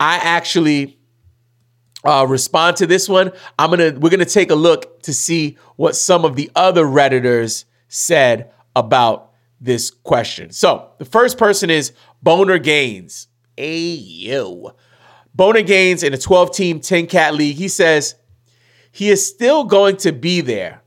[0.00, 0.98] I actually
[2.04, 5.94] uh, respond to this one, I'm gonna we're gonna take a look to see what
[5.94, 9.30] some of the other redditors said about
[9.60, 10.50] this question.
[10.50, 11.92] So the first person is
[12.24, 13.28] Boner Gains.
[13.56, 14.74] Ayo.
[15.32, 17.54] Boner Gains in a 12 team 10 cat league.
[17.54, 18.16] He says
[18.90, 20.82] he is still going to be there.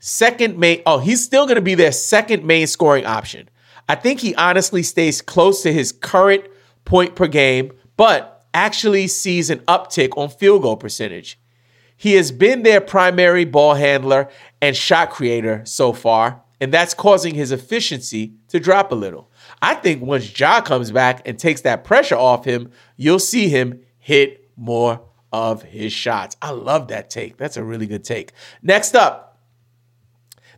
[0.00, 3.48] Second main, oh, he's still going to be their second main scoring option.
[3.90, 6.44] I think he honestly stays close to his current
[6.84, 11.40] point per game, but actually sees an uptick on field goal percentage.
[11.96, 14.28] He has been their primary ball handler
[14.62, 19.28] and shot creator so far, and that's causing his efficiency to drop a little.
[19.60, 23.80] I think once Ja comes back and takes that pressure off him, you'll see him
[23.98, 25.00] hit more
[25.32, 26.36] of his shots.
[26.40, 27.38] I love that take.
[27.38, 28.34] That's a really good take.
[28.62, 29.40] Next up,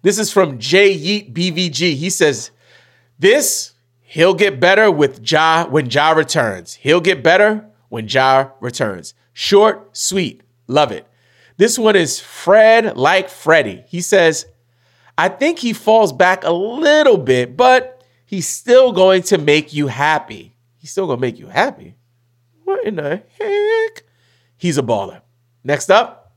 [0.02, 1.94] this is from Jay Yeet BVG.
[1.94, 2.50] He says,
[3.22, 6.74] This, he'll get better with Ja when Ja returns.
[6.74, 9.14] He'll get better when Ja returns.
[9.32, 10.42] Short, sweet.
[10.66, 11.06] Love it.
[11.56, 13.84] This one is Fred like Freddie.
[13.86, 14.46] He says,
[15.16, 19.86] I think he falls back a little bit, but he's still going to make you
[19.86, 20.56] happy.
[20.78, 21.94] He's still going to make you happy.
[22.64, 24.02] What in the heck?
[24.56, 25.20] He's a baller.
[25.62, 26.34] Next up,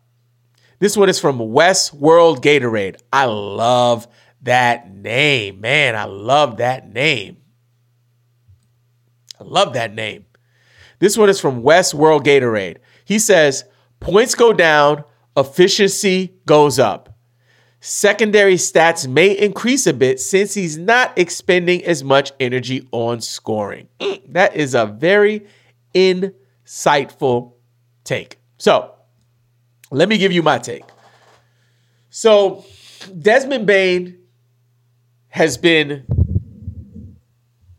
[0.78, 2.98] this one is from Westworld Gatorade.
[3.12, 4.08] I love
[4.46, 5.60] that name.
[5.60, 7.38] Man, I love that name.
[9.40, 10.26] I love that name.
[11.00, 12.78] This one is from Westworld Gatorade.
[13.04, 13.66] He says,
[14.00, 15.04] points go down,
[15.36, 17.12] efficiency goes up.
[17.82, 23.88] Secondary stats may increase a bit since he's not expending as much energy on scoring.
[24.00, 25.46] Mm, that is a very
[25.94, 27.54] insightful
[28.04, 28.40] take.
[28.58, 28.92] So,
[29.92, 30.84] let me give you my take.
[32.10, 32.66] So,
[33.22, 34.25] Desmond Bane
[35.36, 36.06] has been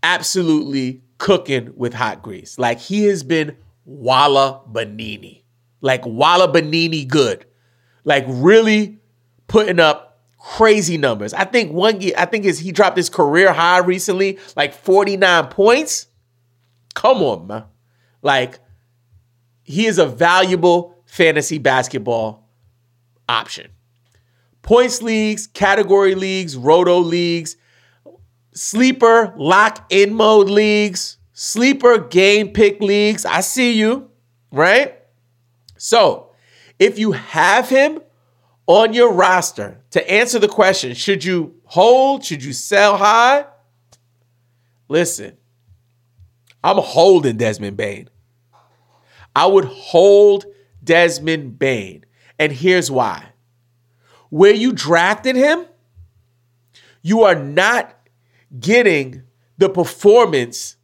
[0.02, 2.58] absolutely cooking with hot grease.
[2.58, 3.56] Like he has been
[3.86, 5.42] Walla Benini.
[5.80, 7.46] Like Walla Benini good.
[8.04, 9.00] Like really
[9.46, 11.32] putting up crazy numbers.
[11.32, 16.08] I think one I think is he dropped his career high recently, like 49 points.
[16.94, 17.64] Come on, man.
[18.20, 18.58] Like,
[19.64, 22.50] he is a valuable fantasy basketball
[23.26, 23.70] option.
[24.66, 27.56] Points leagues, category leagues, roto leagues,
[28.52, 33.24] sleeper lock in mode leagues, sleeper game pick leagues.
[33.24, 34.10] I see you,
[34.50, 34.98] right?
[35.78, 36.32] So,
[36.80, 38.00] if you have him
[38.66, 42.24] on your roster to answer the question, should you hold?
[42.24, 43.46] Should you sell high?
[44.88, 45.36] Listen,
[46.64, 48.10] I'm holding Desmond Bane.
[49.36, 50.44] I would hold
[50.82, 52.04] Desmond Bane.
[52.36, 53.28] And here's why.
[54.30, 55.66] Where you drafted him,
[57.02, 57.96] you are not
[58.58, 59.22] getting
[59.58, 60.76] the performance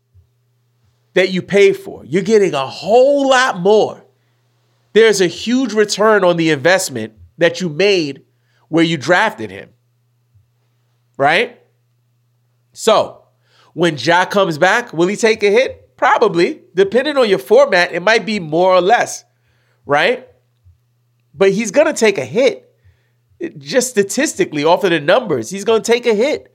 [1.15, 2.05] that you pay for.
[2.05, 4.05] You're getting a whole lot more.
[4.93, 8.25] There's a huge return on the investment that you made
[8.69, 9.71] where you drafted him.
[11.17, 11.61] Right?
[12.73, 13.25] So,
[13.75, 15.97] when Ja comes back, will he take a hit?
[15.97, 16.63] Probably.
[16.75, 19.25] Depending on your format, it might be more or less,
[19.87, 20.29] right?
[21.35, 22.62] But he's going to take a hit.
[23.59, 26.55] Just statistically, off of the numbers, he's going to take a hit.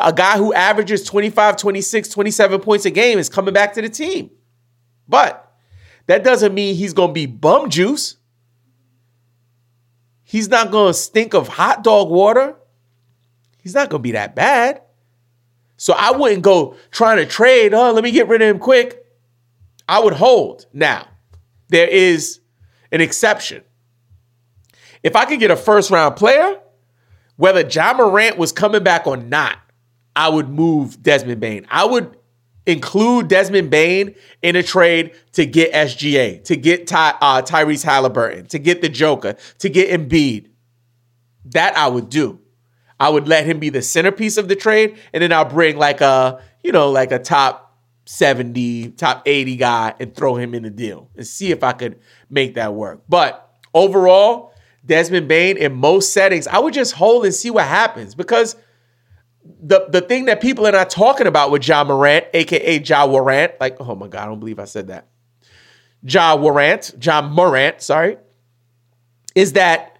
[0.00, 3.88] A guy who averages 25, 26, 27 points a game is coming back to the
[3.88, 4.30] team.
[5.08, 5.50] But
[6.06, 8.16] that doesn't mean he's going to be bum juice.
[10.24, 12.56] He's not going to stink of hot dog water.
[13.62, 14.82] He's not going to be that bad.
[15.78, 17.72] So I wouldn't go trying to trade.
[17.72, 19.06] Oh, let me get rid of him quick.
[19.88, 20.66] I would hold.
[20.72, 21.06] Now,
[21.68, 22.40] there is
[22.92, 23.62] an exception.
[25.02, 26.60] If I could get a first round player,
[27.36, 29.58] whether Ja Morant was coming back or not,
[30.16, 31.66] I would move Desmond Bane.
[31.70, 32.16] I would
[32.66, 38.46] include Desmond Bane in a trade to get SGA, to get Ty, uh, Tyrese Halliburton,
[38.46, 40.48] to get the Joker, to get Embiid.
[41.46, 42.40] That I would do.
[43.00, 46.00] I would let him be the centerpiece of the trade, and then I'll bring like
[46.00, 50.70] a, you know, like a top 70, top 80 guy and throw him in the
[50.70, 53.02] deal and see if I could make that work.
[53.08, 54.47] But overall,
[54.84, 58.56] Desmond Bane in most settings, I would just hold and see what happens because
[59.60, 63.52] the the thing that people are not talking about with Ja Morant, aka Ja Warrant,
[63.60, 65.08] like, oh my God, I don't believe I said that.
[66.02, 68.18] Ja Warrant, Ja Morant, sorry,
[69.34, 69.98] is that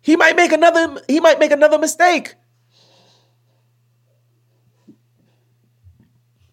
[0.00, 2.34] he might make another he might make another mistake.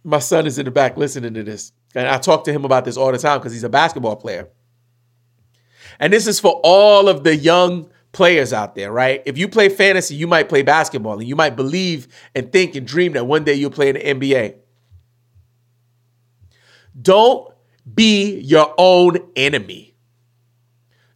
[0.04, 1.72] My son is in the back listening to this.
[1.96, 4.48] And I talk to him about this all the time because he's a basketball player.
[6.00, 9.22] And this is for all of the young players out there, right?
[9.26, 12.88] If you play fantasy, you might play basketball and you might believe and think and
[12.88, 14.56] dream that one day you'll play in the NBA.
[17.00, 17.54] Don't
[17.94, 19.96] be your own enemy.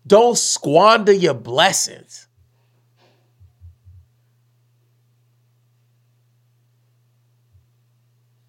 [0.05, 2.22] Don't squander your blessings.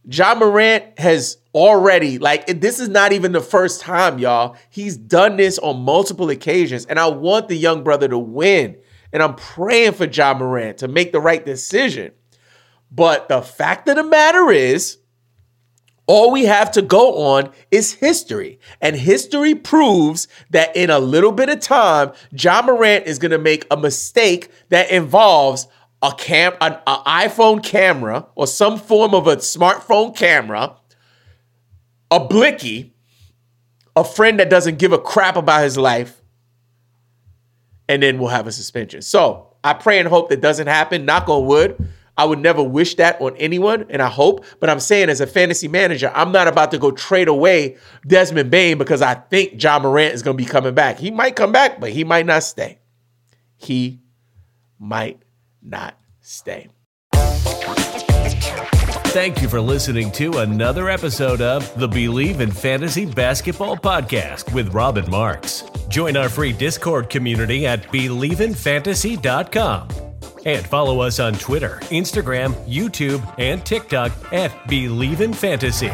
[0.06, 4.56] Ja Morant has already, like, this is not even the first time, y'all.
[4.70, 8.76] He's done this on multiple occasions, and I want the young brother to win.
[9.12, 12.12] And I'm praying for Ja Morant to make the right decision.
[12.90, 14.98] But the fact of the matter is,
[16.06, 18.58] all we have to go on is history.
[18.80, 23.38] And history proves that in a little bit of time, Ja Morant is going to
[23.38, 25.66] make a mistake that involves
[26.04, 30.76] a cam, an, an iPhone camera or some form of a smartphone camera,
[32.10, 32.94] a blicky,
[33.96, 36.20] a friend that doesn't give a crap about his life,
[37.88, 39.00] and then we'll have a suspension.
[39.00, 41.06] So I pray and hope that doesn't happen.
[41.06, 41.88] Knock on wood.
[42.18, 44.44] I would never wish that on anyone, and I hope.
[44.60, 47.76] But I'm saying, as a fantasy manager, I'm not about to go trade away
[48.06, 50.98] Desmond Bane because I think Ja Morant is going to be coming back.
[50.98, 52.78] He might come back, but he might not stay.
[53.56, 54.00] He
[54.78, 55.23] might
[55.64, 56.68] not stay.
[59.14, 64.74] Thank you for listening to another episode of the Bleav in Fantasy Basketball Podcast with
[64.74, 65.62] Robbin Marx.
[65.88, 69.88] Join our free Discord community at bleavinfantasy.com.
[70.44, 75.92] And follow us on Twitter, Instagram, YouTube, and TikTok at Bleav in Fantasy.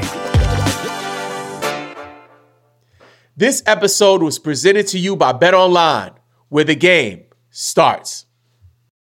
[3.36, 6.14] This episode was presented to you by BetOnline,
[6.48, 8.24] where the game starts.